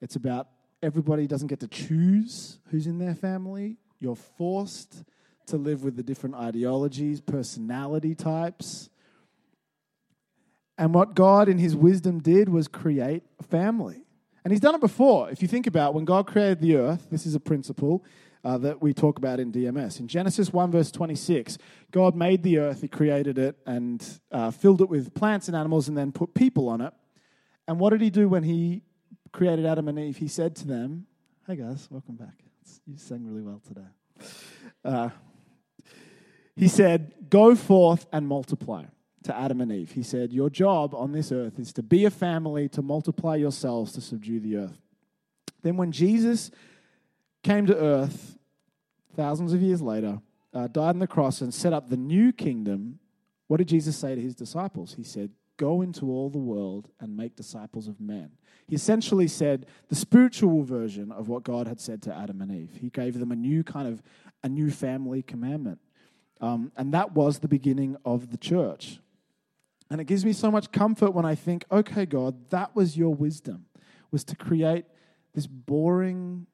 [0.00, 0.46] It's about
[0.80, 3.78] everybody doesn't get to choose who's in their family.
[3.98, 5.02] You're forced
[5.46, 8.90] to live with the different ideologies, personality types.
[10.78, 14.04] And what God, in His wisdom, did was create a family.
[14.44, 15.30] And He's done it before.
[15.30, 18.04] If you think about when God created the earth, this is a principle
[18.44, 19.98] uh, that we talk about in DMS.
[20.00, 21.58] In Genesis 1, verse 26,
[21.90, 25.88] God made the earth, He created it, and uh, filled it with plants and animals,
[25.88, 26.92] and then put people on it.
[27.66, 28.82] And what did He do when He
[29.32, 30.18] created Adam and Eve?
[30.18, 31.06] He said to them,
[31.46, 32.34] Hey guys, welcome back.
[32.86, 33.88] You sang really well today.
[34.84, 35.08] Uh,
[36.56, 38.84] he said, Go forth and multiply
[39.24, 39.92] to Adam and Eve.
[39.92, 43.92] He said, Your job on this earth is to be a family, to multiply yourselves,
[43.92, 44.80] to subdue the earth.
[45.62, 46.50] Then, when Jesus
[47.44, 48.36] came to earth
[49.14, 50.20] thousands of years later,
[50.52, 52.98] uh, died on the cross, and set up the new kingdom,
[53.46, 54.94] what did Jesus say to his disciples?
[54.94, 58.32] He said, Go into all the world and make disciples of men.
[58.66, 62.70] He essentially said the spiritual version of what God had said to Adam and Eve.
[62.80, 64.02] He gave them a new kind of
[64.42, 65.78] a new family commandment.
[66.40, 68.98] Um, and that was the beginning of the church.
[69.90, 73.14] And it gives me so much comfort when I think, okay, God, that was your
[73.14, 73.66] wisdom,
[74.10, 74.86] was to create
[75.34, 76.48] this boring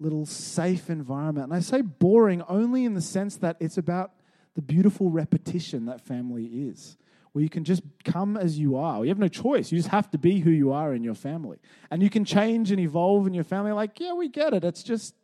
[0.00, 1.46] little safe environment.
[1.46, 4.12] And I say boring only in the sense that it's about
[4.54, 6.96] the beautiful repetition that family is,
[7.32, 9.04] where you can just come as you are.
[9.04, 9.72] You have no choice.
[9.72, 11.58] You just have to be who you are in your family.
[11.90, 13.72] And you can change and evolve in your family.
[13.72, 14.64] Like, yeah, we get it.
[14.64, 15.14] It's just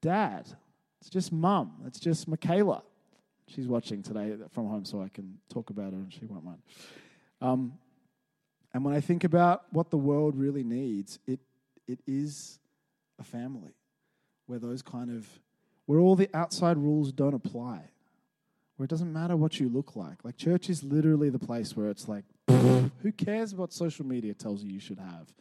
[0.00, 0.48] dad.
[1.00, 1.82] It's just mum.
[1.86, 2.82] It's just Michaela.
[3.46, 6.62] She's watching today from home, so I can talk about her and she won't mind.
[7.40, 7.72] Um,
[8.72, 11.40] and when I think about what the world really needs, it,
[11.88, 12.60] it is
[13.18, 13.72] a family
[14.50, 15.28] where those kind of,
[15.86, 17.82] where all the outside rules don't apply,
[18.76, 20.24] where it doesn't matter what you look like.
[20.24, 24.64] Like, church is literally the place where it's like, who cares what social media tells
[24.64, 25.32] you you should have?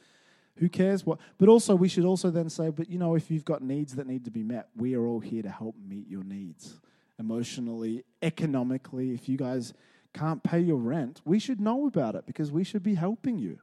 [0.57, 1.17] Who cares what?
[1.39, 4.05] But also, we should also then say, but you know, if you've got needs that
[4.05, 6.79] need to be met, we are all here to help meet your needs
[7.17, 9.11] emotionally, economically.
[9.15, 9.73] If you guys
[10.13, 13.57] can't pay your rent, we should know about it because we should be helping you.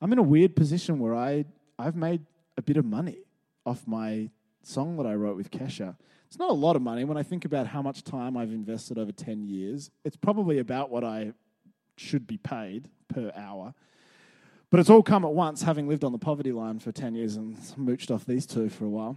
[0.00, 1.44] I'm in a weird position where I,
[1.78, 2.22] I've made
[2.56, 3.18] a bit of money
[3.66, 4.30] off my
[4.66, 5.96] song that I wrote with Kesha.
[6.26, 8.98] It's not a lot of money when I think about how much time I've invested
[8.98, 9.90] over 10 years.
[10.04, 11.32] It's probably about what I
[11.96, 13.74] should be paid per hour.
[14.70, 17.36] But it's all come at once, having lived on the poverty line for 10 years
[17.36, 19.16] and mooched off these two for a while.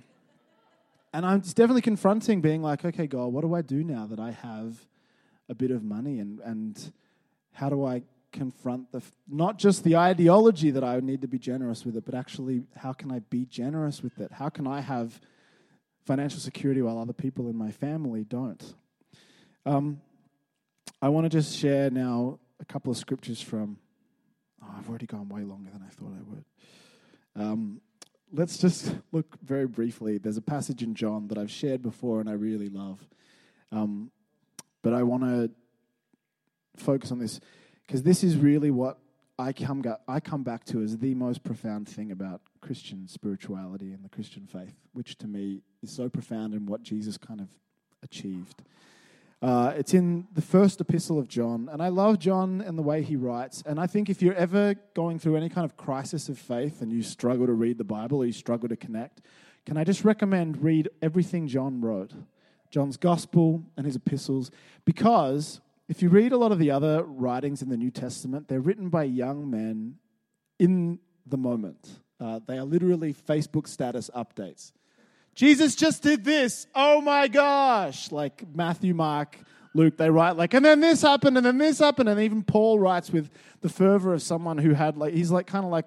[1.13, 4.19] And I'm it's definitely confronting being like, okay, God, what do I do now that
[4.19, 4.85] I have
[5.49, 6.19] a bit of money?
[6.19, 6.91] And, and
[7.53, 11.85] how do I confront the, not just the ideology that I need to be generous
[11.85, 14.31] with it, but actually, how can I be generous with it?
[14.31, 15.19] How can I have
[16.07, 18.73] financial security while other people in my family don't?
[19.65, 20.01] Um,
[21.01, 23.77] I want to just share now a couple of scriptures from.
[24.63, 26.45] Oh, I've already gone way longer than I thought I would.
[27.35, 27.81] Um,
[28.33, 30.17] let's just look very briefly.
[30.17, 33.05] There's a passage in John that I've shared before and I really love.
[33.71, 34.09] Um,
[34.81, 35.51] but I want to
[36.77, 37.39] focus on this
[37.85, 38.97] because this is really what
[39.37, 44.03] I come, I come back to as the most profound thing about Christian spirituality and
[44.03, 47.47] the Christian faith, which to me is so profound in what Jesus kind of
[48.03, 48.61] achieved.
[49.41, 53.03] Uh, it's in the first epistle of John, and I love John and the way
[53.03, 53.63] he writes.
[53.65, 56.91] And I think if you're ever going through any kind of crisis of faith and
[56.91, 59.21] you struggle to read the Bible or you struggle to connect,
[59.65, 62.11] can I just recommend read everything John wrote,
[62.69, 64.51] John's gospel and his epistles,
[64.83, 68.59] because if you read a lot of the other writings in the New Testament, they're
[68.59, 69.99] written by young men
[70.59, 72.01] in the moment.
[72.19, 74.71] Uh, they are literally Facebook status updates.
[75.35, 76.65] Jesus just did this.
[76.73, 78.11] Oh my gosh.
[78.11, 79.37] Like Matthew, Mark,
[79.75, 82.09] Luke, they write like, and then this happened, and then this happened.
[82.09, 83.29] And even Paul writes with
[83.61, 85.85] the fervor of someone who had like, he's like kind of like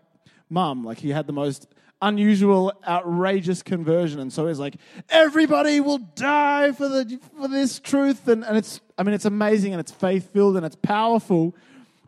[0.48, 0.84] mum.
[0.84, 1.66] Like he had the most
[2.00, 4.76] unusual, outrageous conversion, and so he's like,
[5.08, 9.72] everybody will die for the for this truth, and, and it's I mean it's amazing
[9.72, 11.56] and it's faith filled and it's powerful,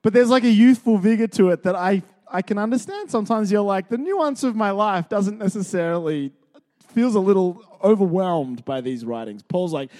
[0.02, 3.10] but there's like a youthful vigor to it that I I can understand.
[3.10, 6.32] Sometimes you're like the nuance of my life doesn't necessarily
[6.94, 9.42] feels a little overwhelmed by these writings.
[9.42, 9.90] Paul's like,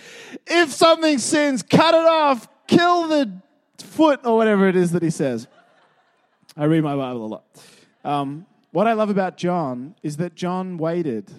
[0.46, 3.32] if something sins, cut it off, kill the
[3.78, 5.46] foot or whatever it is that he says.
[6.56, 7.44] I read my Bible a lot.
[8.04, 11.30] Um, what I love about John is that John waited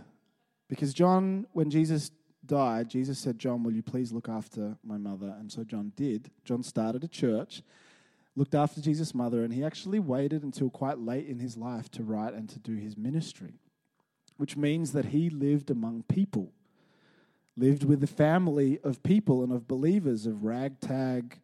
[0.69, 2.11] because John, when Jesus
[2.45, 5.35] died, Jesus said, John, will you please look after my mother?
[5.39, 6.29] And so John did.
[6.45, 7.63] John started a church,
[8.35, 12.03] looked after Jesus' mother, and he actually waited until quite late in his life to
[12.03, 13.59] write and to do his ministry,
[14.37, 16.51] which means that he lived among people,
[17.55, 21.39] lived with a family of people and of believers, of ragtag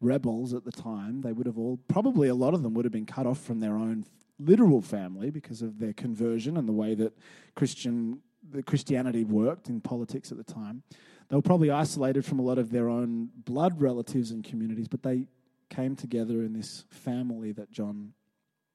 [0.00, 1.22] rebels at the time.
[1.22, 3.60] They would have all, probably a lot of them would have been cut off from
[3.60, 4.04] their own
[4.38, 7.16] literal family because of their conversion and the way that
[7.54, 10.82] Christian the Christianity worked in politics at the time.
[11.28, 15.02] They were probably isolated from a lot of their own blood relatives and communities, but
[15.02, 15.26] they
[15.68, 18.12] came together in this family that John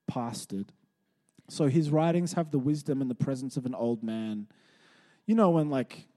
[0.10, 0.70] pastored.
[1.48, 4.48] So his writings have the wisdom and the presence of an old man.
[5.26, 6.08] You know, when like,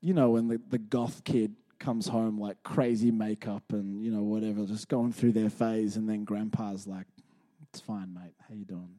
[0.00, 4.22] you know, when the, the goth kid comes home like crazy makeup and, you know,
[4.22, 7.06] whatever, just going through their phase, and then grandpa's like,
[7.70, 8.34] it's fine, mate.
[8.48, 8.90] How you doing?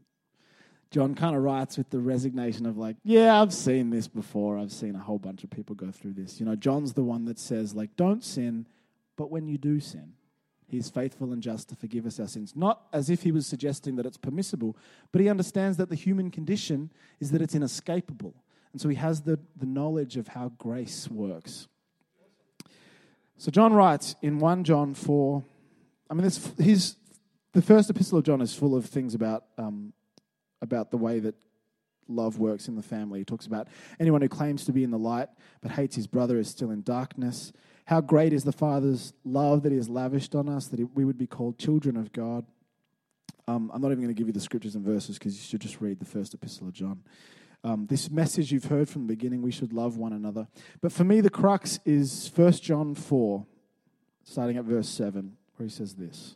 [0.91, 4.57] John kind of writes with the resignation of like, yeah, I've seen this before.
[4.57, 6.39] I've seen a whole bunch of people go through this.
[6.39, 8.67] You know, John's the one that says like, don't sin,
[9.15, 10.13] but when you do sin,
[10.69, 12.53] he's faithful and just to forgive us our sins.
[12.55, 14.77] Not as if he was suggesting that it's permissible,
[15.11, 18.33] but he understands that the human condition is that it's inescapable.
[18.71, 21.67] And so he has the, the knowledge of how grace works.
[23.37, 25.43] So John writes in 1 John 4,
[26.09, 26.95] I mean, this, his
[27.53, 29.93] the first epistle of John is full of things about um,
[30.61, 31.35] about the way that
[32.07, 33.19] love works in the family.
[33.19, 33.67] He talks about
[33.99, 35.29] anyone who claims to be in the light
[35.61, 37.53] but hates his brother is still in darkness.
[37.89, 41.17] How great is the Father's love that He has lavished on us, that we would
[41.17, 42.45] be called children of God.
[43.47, 45.61] Um, I'm not even going to give you the scriptures and verses because you should
[45.61, 47.01] just read the first epistle of John.
[47.63, 50.47] Um, this message you've heard from the beginning, we should love one another.
[50.81, 53.43] But for me, the crux is 1 John 4,
[54.23, 56.35] starting at verse 7, where he says this.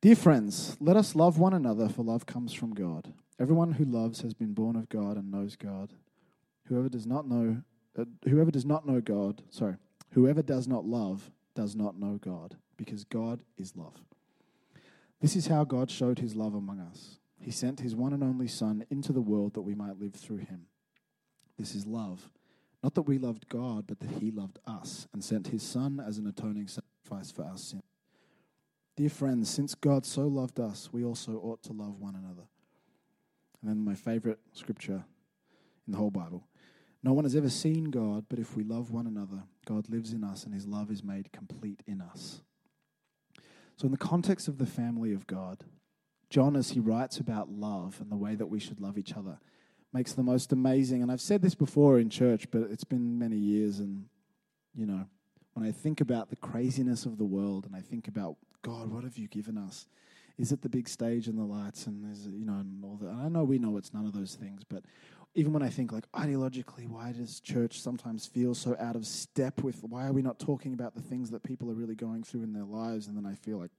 [0.00, 3.12] Dear friends, let us love one another, for love comes from God.
[3.40, 5.92] Everyone who loves has been born of God and knows God.
[6.68, 7.64] Whoever does not know,
[7.98, 9.76] uh, whoever does not know God, sorry,
[10.12, 14.02] whoever does not love does not know God, because God is love.
[15.20, 17.18] This is how God showed his love among us.
[17.40, 20.38] He sent his one and only Son into the world that we might live through
[20.38, 20.66] him.
[21.58, 22.30] This is love.
[22.82, 26.18] Not that we loved God, but that he loved us and sent his Son as
[26.18, 27.82] an atoning sacrifice for our sin.
[28.96, 32.46] Dear friends, since God so loved us, we also ought to love one another.
[33.60, 35.04] And then my favorite scripture
[35.86, 36.46] in the whole Bible.
[37.04, 40.24] No one has ever seen God, but if we love one another, God lives in
[40.24, 42.40] us and his love is made complete in us.
[43.76, 45.64] So, in the context of the family of God,
[46.30, 49.38] John, as he writes about love and the way that we should love each other,
[49.92, 53.36] makes the most amazing, and I've said this before in church, but it's been many
[53.36, 54.06] years, and,
[54.74, 55.04] you know,
[55.52, 59.04] when I think about the craziness of the world and I think about God, what
[59.04, 59.86] have you given us?
[60.38, 63.10] Is it the big stage and the lights and you know and all that?
[63.10, 64.82] And I know we know it's none of those things, but
[65.34, 69.62] even when I think like ideologically, why does church sometimes feel so out of step
[69.62, 72.42] with why are we not talking about the things that people are really going through
[72.42, 73.08] in their lives?
[73.08, 73.70] And then I feel like,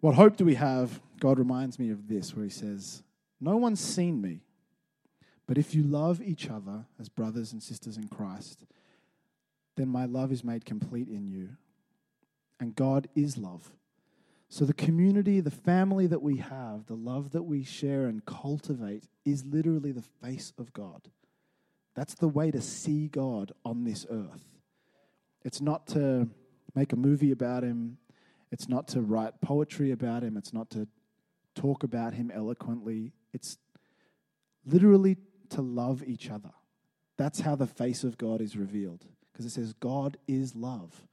[0.00, 1.00] what hope do we have?
[1.20, 3.02] God reminds me of this, where He says,
[3.40, 4.40] "No one's seen me,
[5.46, 8.64] but if you love each other as brothers and sisters in Christ."
[9.76, 11.50] then my love is made complete in you.
[12.60, 13.72] And God is love.
[14.52, 19.08] So the community, the family that we have, the love that we share and cultivate
[19.24, 21.08] is literally the face of God.
[21.94, 24.44] That's the way to see God on this earth.
[25.42, 26.28] It's not to
[26.74, 27.96] make a movie about him,
[28.50, 30.86] it's not to write poetry about him, it's not to
[31.54, 33.14] talk about him eloquently.
[33.32, 33.56] It's
[34.66, 35.16] literally
[35.48, 36.52] to love each other.
[37.16, 41.06] That's how the face of God is revealed because it says God is love.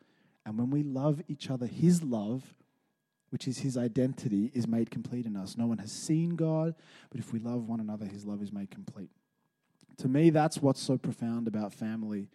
[0.45, 2.53] And when we love each other, His love,
[3.29, 5.57] which is His identity, is made complete in us.
[5.57, 6.75] No one has seen God,
[7.09, 9.09] but if we love one another, His love is made complete.
[9.97, 12.29] To me, that's what's so profound about family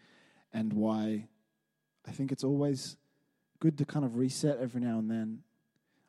[0.53, 1.29] and why
[2.07, 2.97] I think it's always
[3.61, 5.39] good to kind of reset every now and then.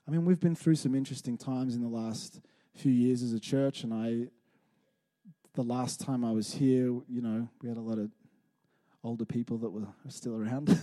[0.07, 2.41] I mean, we've been through some interesting times in the last
[2.75, 4.27] few years as a church, and I,
[5.53, 8.11] the last time I was here, you know, we had a lot of
[9.03, 10.77] older people that were still around.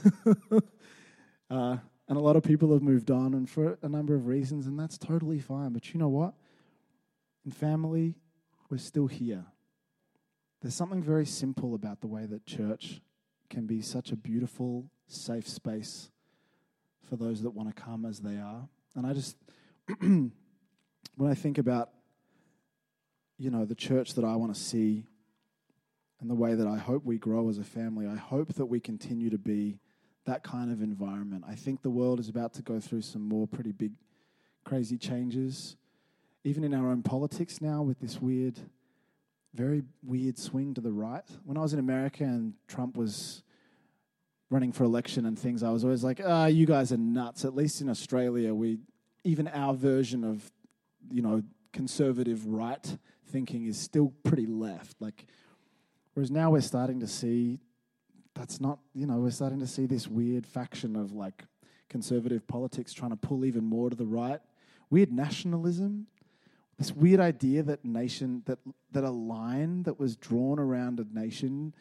[1.51, 1.77] uh,
[2.09, 4.79] and a lot of people have moved on, and for a number of reasons, and
[4.79, 5.73] that's totally fine.
[5.73, 6.35] But you know what?
[7.45, 8.17] In family,
[8.71, 9.45] we're still here.
[10.61, 13.01] There's something very simple about the way that church
[13.51, 16.11] can be such a beautiful, safe space
[17.09, 18.69] for those that want to come as they are.
[18.95, 19.37] And I just,
[20.01, 20.33] when
[21.21, 21.91] I think about,
[23.39, 25.05] you know, the church that I want to see
[26.21, 28.81] and the way that I hope we grow as a family, I hope that we
[28.81, 29.81] continue to be
[30.25, 31.45] that kind of environment.
[31.47, 33.93] I think the world is about to go through some more pretty big,
[34.65, 35.77] crazy changes,
[36.45, 38.59] even in our own politics now with this weird,
[39.55, 41.25] very weird swing to the right.
[41.45, 43.43] When I was in America and Trump was
[44.51, 47.45] running for election and things, I was always like, ah, oh, you guys are nuts.
[47.45, 48.79] At least in Australia, we,
[49.25, 50.51] even our version of,
[51.11, 51.43] you know,
[51.73, 52.99] conservative right
[53.29, 55.01] thinking is still pretty left.
[55.01, 55.27] Like,
[56.15, 57.59] whereas now we're starting to see
[58.35, 61.45] that's not, you know, we're starting to see this weird faction of like
[61.89, 64.41] conservative politics trying to pull even more to the right.
[64.91, 66.07] Weird nationalism,
[66.79, 68.59] this weird idea that nation, that,
[68.93, 71.75] that a line that was drawn around a nation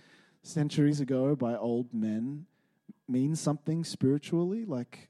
[0.43, 2.45] centuries ago by old men
[3.07, 4.65] means something spiritually.
[4.65, 5.09] Like,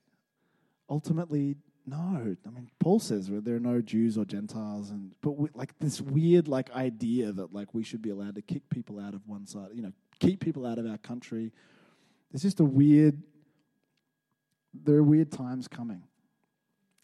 [0.89, 2.35] ultimately, no.
[2.45, 5.99] I mean, Paul says there are no Jews or Gentiles, and but we, like this
[6.01, 9.47] weird like idea that like we should be allowed to kick people out of one
[9.47, 11.51] side, you know, keep people out of our country.
[12.31, 13.21] There's just a weird,
[14.73, 16.03] there are weird times coming.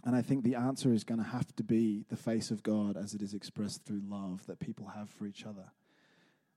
[0.05, 2.95] And I think the answer is going to have to be the face of God
[2.95, 5.65] as it is expressed through love that people have for each other.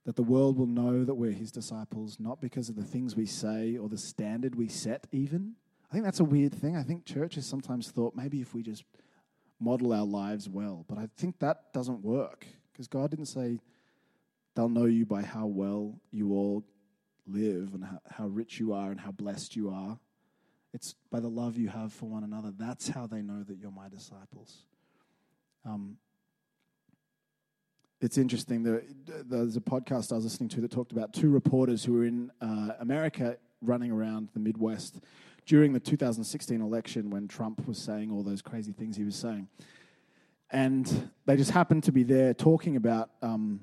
[0.05, 3.27] That the world will know that we're his disciples, not because of the things we
[3.27, 5.55] say or the standard we set, even.
[5.91, 6.77] I think that's a weird thing.
[6.77, 8.85] I think churches sometimes thought maybe if we just
[9.59, 13.59] model our lives well, but I think that doesn't work because God didn't say,
[14.55, 16.65] They'll know you by how well you all
[17.27, 19.99] live and how, how rich you are and how blessed you are.
[20.73, 22.53] It's by the love you have for one another.
[22.57, 24.65] That's how they know that you're my disciples.
[25.65, 25.97] Um,
[28.01, 28.63] it's interesting.
[28.63, 32.05] There, there's a podcast I was listening to that talked about two reporters who were
[32.05, 35.01] in uh, America running around the Midwest
[35.45, 39.49] during the 2016 election when Trump was saying all those crazy things he was saying.
[40.51, 43.61] And they just happened to be there talking about um,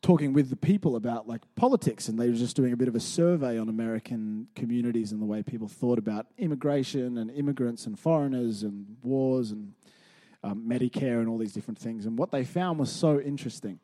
[0.00, 2.94] talking with the people about like politics, and they were just doing a bit of
[2.94, 7.98] a survey on American communities and the way people thought about immigration and immigrants and
[7.98, 9.72] foreigners and wars and
[10.44, 12.06] um, Medicare and all these different things.
[12.06, 13.80] And what they found was so interesting.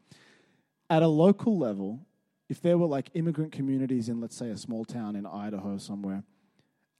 [0.88, 2.06] At a local level,
[2.48, 6.22] if there were like immigrant communities in, let's say, a small town in Idaho somewhere,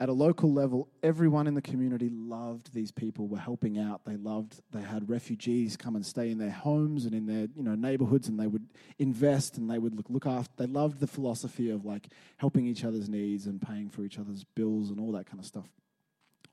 [0.00, 4.04] at a local level, everyone in the community loved these people, were helping out.
[4.04, 7.62] They loved, they had refugees come and stay in their homes and in their you
[7.62, 8.66] know, neighborhoods, and they would
[8.98, 10.52] invest and they would look, look after.
[10.56, 14.42] They loved the philosophy of like helping each other's needs and paying for each other's
[14.42, 15.68] bills and all that kind of stuff.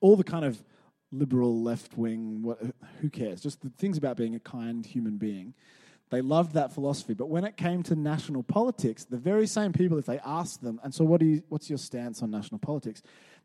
[0.01, 0.63] All the kind of
[1.11, 2.55] liberal, left wing,
[3.01, 3.41] who cares?
[3.41, 5.55] Just the things about being a kind human being.
[6.11, 7.13] They loved that philosophy.
[7.13, 10.79] But when it came to national politics, the very same people, if they asked them,
[10.83, 13.01] and so what do you, what's your stance on national politics?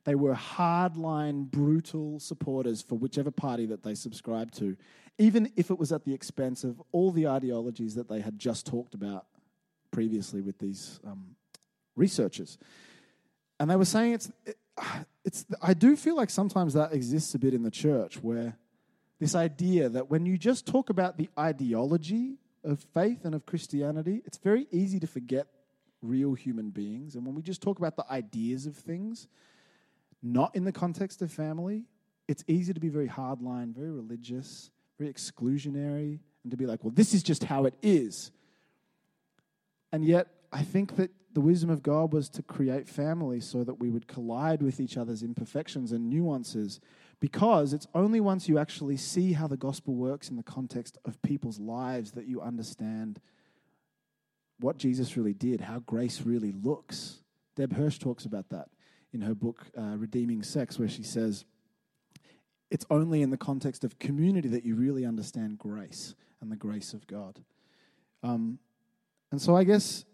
[0.07, 4.77] They were hardline, brutal supporters for whichever party that they subscribed to,
[5.19, 8.67] even if it was at the expense of all the ideologies that they had just
[8.67, 9.27] talked about
[9.91, 11.35] previously with these um,
[11.97, 12.57] researchers.
[13.59, 14.57] And they were saying it's, it,
[15.25, 18.57] it's, I do feel like sometimes that exists a bit in the church where
[19.19, 24.23] this idea that when you just talk about the ideology of faith and of Christianity,
[24.25, 25.49] it's very easy to forget
[26.01, 27.17] real human beings.
[27.17, 29.27] And when we just talk about the ideas of things,
[30.23, 31.85] not in the context of family,
[32.29, 36.93] it's easy to be very hardline, very religious, very exclusionary, and to be like, well,
[36.95, 38.31] this is just how it is.
[39.93, 43.75] And yet, I think that the wisdom of God was to create family so that
[43.75, 46.81] we would collide with each other's imperfections and nuances,
[47.21, 51.21] because it's only once you actually see how the gospel works in the context of
[51.23, 53.21] people's lives that you understand
[54.61, 57.23] what Jesus really did, how grace really looks.
[57.55, 58.69] Deb Hirsch talks about that
[59.17, 61.47] in her book, uh, Redeeming Sex, where she says,
[62.71, 66.93] it's only in the context of community that you really understand grace and the grace
[66.93, 67.41] of God.
[68.23, 68.59] Um,
[69.31, 70.05] and so I guess,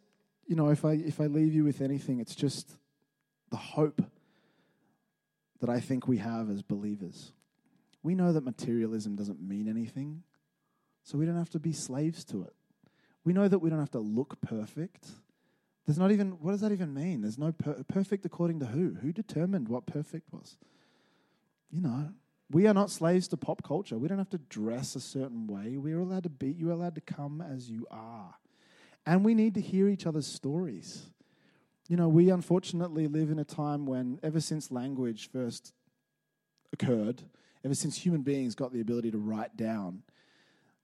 [0.47, 2.77] you know, if I, if I leave you with anything, it's just
[3.51, 4.03] the hope
[5.61, 7.33] that I think we have as believers.
[8.05, 10.23] We know that materialism doesn't mean anything,
[11.03, 12.55] so we don't have to be slaves to it.
[13.25, 15.09] We know that we don't have to look perfect.
[15.87, 17.23] There's not even, what does that even mean?
[17.23, 18.95] There's no per- perfect according to who?
[19.03, 20.57] Who determined what perfect was?
[21.71, 22.11] You know,
[22.51, 23.99] we are not slaves to pop culture.
[23.99, 25.77] We don't have to dress a certain way.
[25.79, 28.35] We're allowed to be, you're allowed to come as you are.
[29.07, 31.11] And we need to hear each other's stories.
[31.89, 35.73] You know, we unfortunately live in a time when, ever since language first
[36.73, 37.23] occurred,
[37.65, 40.03] ever since human beings got the ability to write down,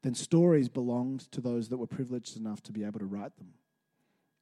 [0.02, 3.54] then stories belonged to those that were privileged enough to be able to write them.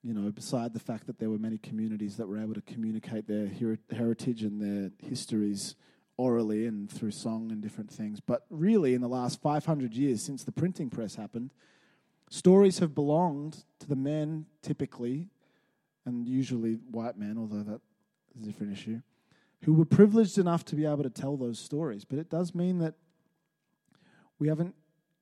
[0.07, 3.27] You know, beside the fact that there were many communities that were able to communicate
[3.27, 5.75] their her- heritage and their histories
[6.17, 8.21] orally and through song and different things.
[8.21, 11.51] But really, in the last 500 years since the printing press happened,
[12.31, 15.27] stories have belonged to the men typically,
[16.05, 17.83] and usually white men, although that's
[18.41, 19.01] a different issue,
[19.65, 22.05] who were privileged enough to be able to tell those stories.
[22.05, 22.95] But it does mean that
[24.39, 24.77] we haven't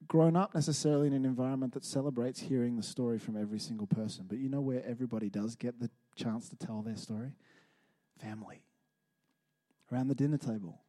[0.08, 4.26] grown up necessarily in an environment that celebrates hearing the story from every single person.
[4.28, 7.32] But you know where everybody does get the chance to tell their story?
[8.20, 8.62] Family.
[9.92, 10.80] Around the dinner table.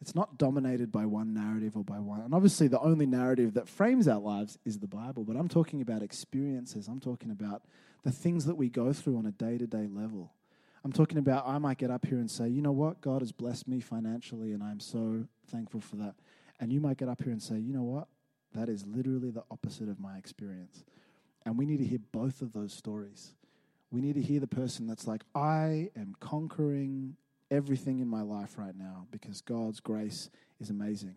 [0.00, 2.20] It's not dominated by one narrative or by one.
[2.22, 5.24] And obviously, the only narrative that frames our lives is the Bible.
[5.24, 6.88] But I'm talking about experiences.
[6.88, 7.62] I'm talking about
[8.02, 10.32] the things that we go through on a day to day level.
[10.82, 13.02] I'm talking about I might get up here and say, you know what?
[13.02, 16.14] God has blessed me financially, and I'm so thankful for that.
[16.58, 18.08] And you might get up here and say, you know what?
[18.54, 20.84] That is literally the opposite of my experience.
[21.44, 23.34] And we need to hear both of those stories.
[23.90, 27.16] We need to hear the person that's like, I am conquering
[27.50, 30.30] everything in my life right now because God's grace
[30.60, 31.16] is amazing.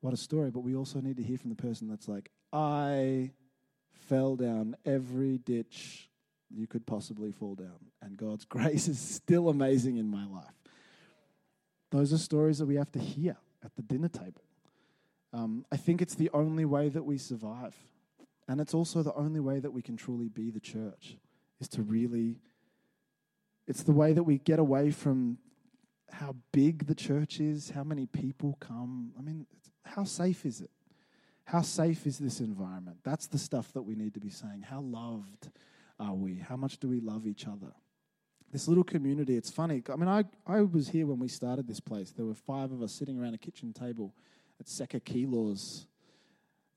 [0.00, 0.50] What a story.
[0.50, 3.32] But we also need to hear from the person that's like, I
[4.08, 6.08] fell down every ditch
[6.50, 10.54] you could possibly fall down, and God's grace is still amazing in my life.
[11.90, 14.42] Those are stories that we have to hear at the dinner table.
[15.34, 17.74] Um, I think it's the only way that we survive.
[18.46, 21.16] And it's also the only way that we can truly be the church,
[21.60, 22.36] is to really,
[23.66, 25.38] it's the way that we get away from
[26.10, 29.12] how big the church is, how many people come.
[29.18, 29.46] I mean,
[29.84, 30.70] how safe is it?
[31.46, 32.98] How safe is this environment?
[33.02, 34.62] That's the stuff that we need to be saying.
[34.62, 35.50] How loved
[35.98, 36.36] are we?
[36.36, 37.72] How much do we love each other?
[38.52, 39.82] This little community, it's funny.
[39.92, 42.12] I mean, I, I was here when we started this place.
[42.12, 44.14] There were five of us sitting around a kitchen table
[44.60, 45.86] at Seka Kilaw's,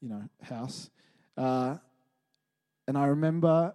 [0.02, 0.90] you know, house.
[1.38, 1.78] Uh,
[2.88, 3.74] and I remember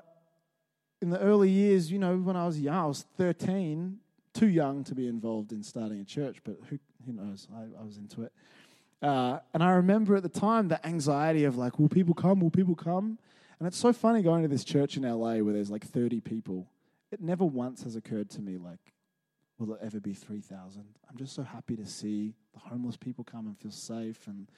[1.01, 3.99] in the early years, you know, when I was young, I was 13,
[4.33, 7.49] too young to be involved in starting a church, but who, who knows?
[7.55, 8.33] I, I was into it.
[9.03, 12.41] Uh, and I remember at the time the anxiety of like, will people come?
[12.41, 13.19] Will people come?
[13.59, 16.69] And it's so funny going to this church in LA where there's like 30 people.
[17.11, 18.79] It never once has occurred to me like,
[19.63, 20.85] will it ever be 3,000?
[21.09, 24.27] I'm just so happy to see the homeless people come and feel safe.
[24.27, 24.49] And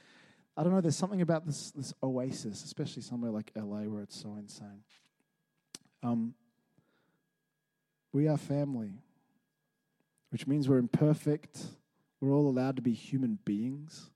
[0.56, 4.20] I don't know, there's something about this, this oasis, especially somewhere like LA where it's
[4.20, 4.82] so insane.
[6.02, 6.34] Um,
[8.12, 8.92] we are family,
[10.30, 11.64] which means we're imperfect.
[12.20, 14.10] We're all allowed to be human beings.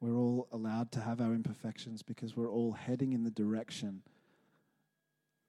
[0.00, 4.02] We're all allowed to have our imperfections because we're all heading in the direction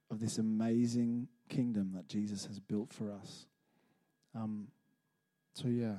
[0.09, 3.45] of this amazing kingdom that Jesus has built for us.
[4.35, 4.67] Um,
[5.53, 5.95] so, yeah,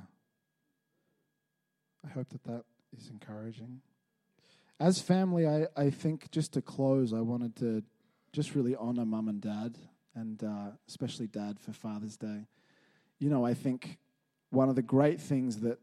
[2.05, 2.63] I hope that that
[2.97, 3.81] is encouraging.
[4.79, 7.83] As family, I, I think just to close, I wanted to
[8.31, 9.77] just really honor mum and dad,
[10.15, 12.47] and uh, especially dad for Father's Day.
[13.19, 13.99] You know, I think
[14.49, 15.79] one of the great things that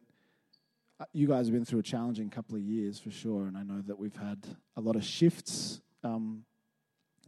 [1.01, 3.63] uh, you guys have been through a challenging couple of years for sure, and I
[3.63, 4.45] know that we've had
[4.77, 6.45] a lot of shifts um,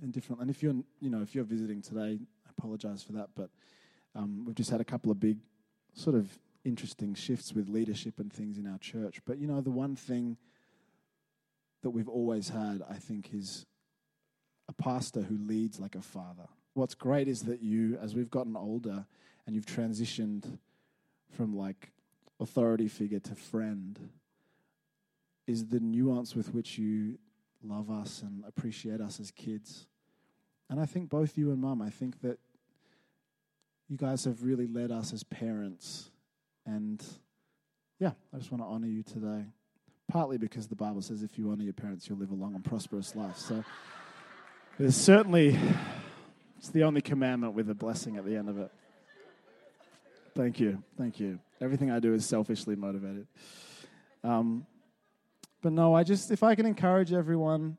[0.03, 0.43] in different.
[0.43, 3.51] And if you're, you know, if you're visiting today, I apologize for that, but
[4.15, 5.39] um, we've just had a couple of big,
[5.95, 9.21] sort of interesting shifts with leadership and things in our church.
[9.25, 10.37] But you know, the one thing
[11.83, 13.67] that we've always had, I think, is
[14.69, 16.49] a pastor who leads like a father.
[16.75, 19.07] What's great is that you, as we've gotten older,
[19.47, 20.59] and you've transitioned
[21.31, 21.93] from like
[22.41, 23.99] authority figure to friend
[25.47, 27.19] is the nuance with which you
[27.63, 29.87] love us and appreciate us as kids.
[30.71, 32.39] And I think both you and mum, I think that
[33.93, 36.11] you guys have really led us as parents.
[36.64, 37.05] And
[38.01, 39.45] yeah, I just want to honor you today.
[40.09, 42.64] Partly because the Bible says if you honor your parents, you'll live a long and
[42.64, 43.36] prosperous life.
[43.36, 43.62] So
[44.78, 45.59] there's certainly,
[46.57, 48.70] it's the only commandment with a blessing at the end of it.
[50.34, 50.82] Thank you.
[50.97, 51.38] Thank you.
[51.61, 53.26] Everything I do is selfishly motivated.
[54.24, 54.66] Um,
[55.61, 57.76] but no, I just, if I can encourage everyone,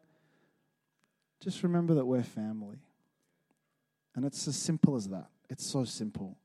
[1.42, 2.78] just remember that we're family.
[4.16, 5.26] And it's as simple as that.
[5.54, 6.36] It's so simple.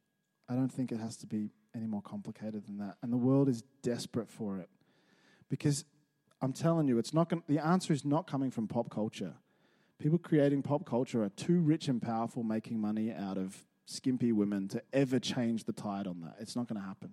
[0.51, 2.99] I don't think it has to be any more complicated than that.
[3.01, 4.69] And the world is desperate for it.
[5.49, 5.87] Because
[6.43, 9.33] I'm telling you, it's not going the answer is not coming from pop culture.
[9.99, 13.57] People creating pop culture are too rich and powerful making money out of
[13.87, 16.37] skimpy women to ever change the tide on that.
[16.39, 17.13] It's not going to happen.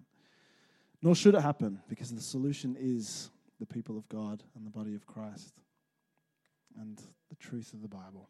[1.01, 3.29] Nor should it happen, because the solution is
[3.61, 5.53] the people of God and the body of Christ
[6.77, 6.97] and
[7.29, 8.27] the truth of the Bible.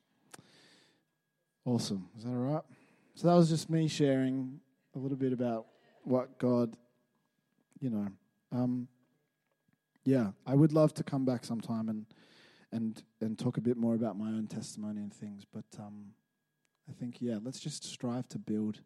[1.65, 2.09] Awesome.
[2.15, 2.63] Is that all right?
[3.15, 4.59] So that was just me sharing
[4.93, 5.67] a little bit about
[6.03, 6.75] what God,
[7.79, 8.07] you know,
[8.51, 8.87] Um,
[10.03, 12.05] yeah, I would love to come back sometime and
[12.71, 15.45] and and talk a bit more about my own testimony and things.
[15.45, 16.13] But um,
[16.89, 18.81] I think yeah, let's just strive to build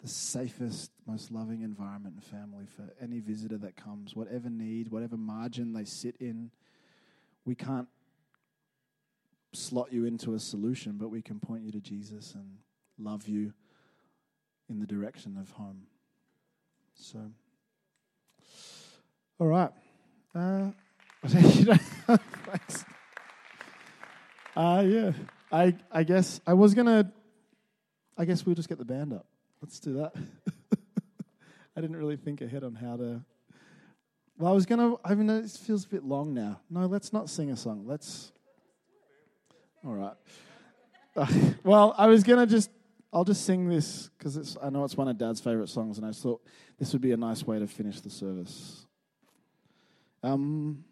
[0.00, 5.16] the safest, most loving environment and family for any visitor that comes, whatever need, whatever
[5.16, 6.50] margin they sit in.
[7.44, 7.88] We can't
[9.52, 12.58] slot you into a solution, but we can point you to Jesus and
[12.98, 13.52] love you
[14.68, 15.82] in the direction of home.
[16.94, 17.18] So,
[19.38, 19.70] all right.
[20.34, 20.70] Uh,
[21.26, 22.84] thanks.
[24.54, 25.12] Uh, yeah,
[25.50, 27.10] I I guess I was gonna.
[28.16, 29.26] I guess we'll just get the band up.
[29.60, 30.12] Let's do that.
[31.76, 33.22] I didn't really think ahead on how to.
[34.38, 34.96] Well, I was gonna.
[35.04, 36.60] I mean, it feels a bit long now.
[36.68, 37.84] No, let's not sing a song.
[37.86, 38.32] Let's.
[39.84, 40.14] All right.
[41.64, 42.70] Well, I was gonna just.
[43.12, 44.56] I'll just sing this because.
[44.62, 46.42] I know it's one of Dad's favorite songs, and I thought
[46.78, 48.86] this would be a nice way to finish the service.
[50.22, 50.84] Um.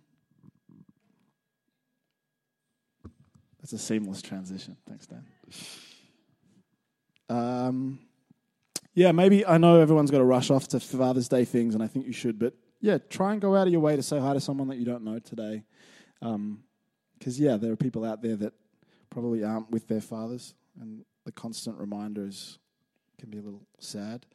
[3.61, 4.77] That's a seamless transition.
[4.89, 5.25] Thanks, Dan.
[7.29, 8.01] Um.
[8.93, 11.87] Yeah, maybe I know everyone's got to rush off to Father's Day things, and I
[11.87, 14.35] think you should, but yeah, try and go out of your way to say hi
[14.35, 15.63] to someone that you don't know today.
[16.21, 16.65] Because, um,
[17.25, 18.53] yeah, there are people out there that
[19.09, 22.59] probably aren't with their fathers, and the constant reminders
[23.19, 24.27] can be a little sad.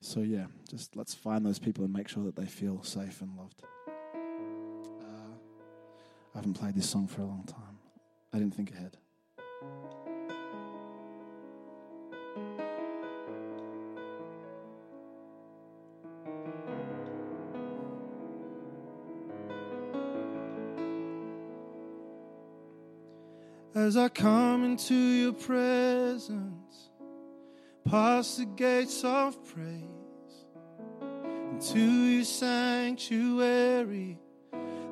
[0.00, 3.36] So, yeah, just let's find those people and make sure that they feel safe and
[3.36, 3.62] loved.
[3.86, 5.34] Uh,
[6.34, 7.78] I haven't played this song for a long time.
[8.32, 8.96] I didn't think ahead.
[23.80, 26.90] As I come into your presence,
[27.88, 30.36] past the gates of praise,
[31.52, 34.18] into your sanctuary,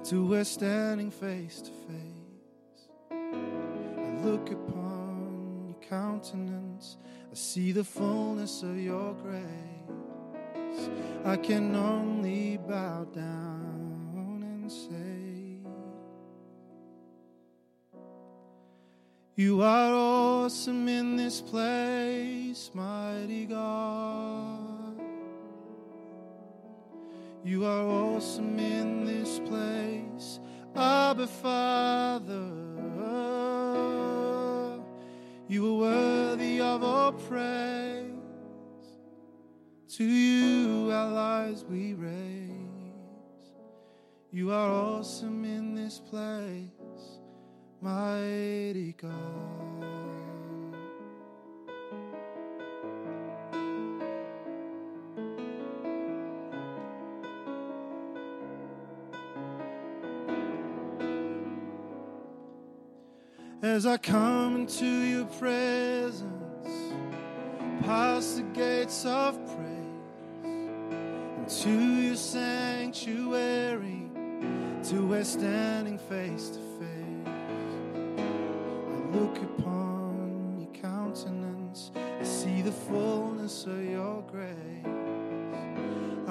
[0.04, 2.88] to we're standing face to face.
[3.10, 6.96] I look upon your countenance,
[7.30, 10.88] I see the fullness of your grace.
[11.26, 14.97] I can only bow down and say,
[19.38, 24.98] You are awesome in this place, mighty God.
[27.44, 30.40] You are awesome in this place,
[30.74, 32.50] Abba Father.
[35.46, 38.10] You are worthy of all praise.
[39.98, 42.50] To you our lives we raise.
[44.32, 46.77] You are awesome in this place
[47.80, 49.12] mighty God.
[63.60, 66.24] As I come into your presence,
[67.82, 70.48] past the gates of praise,
[71.38, 74.10] into your sanctuary,
[74.84, 76.67] to we're standing face to look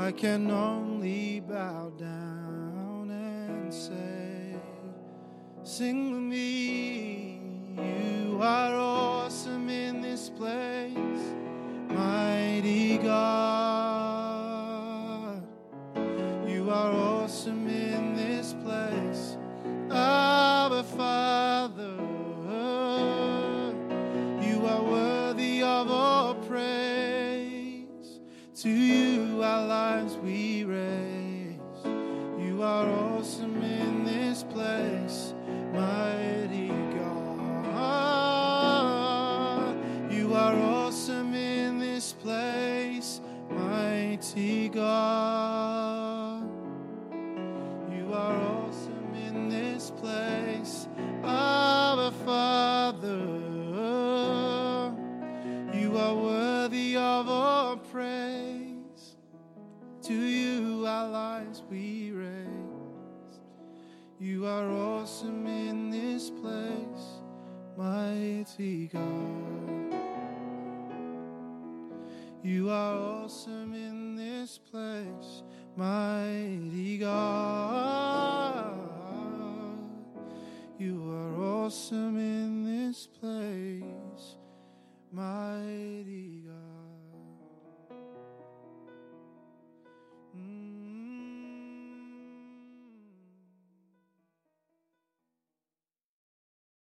[0.08, 4.56] I can only bow down and say,
[5.64, 6.77] Sing with me,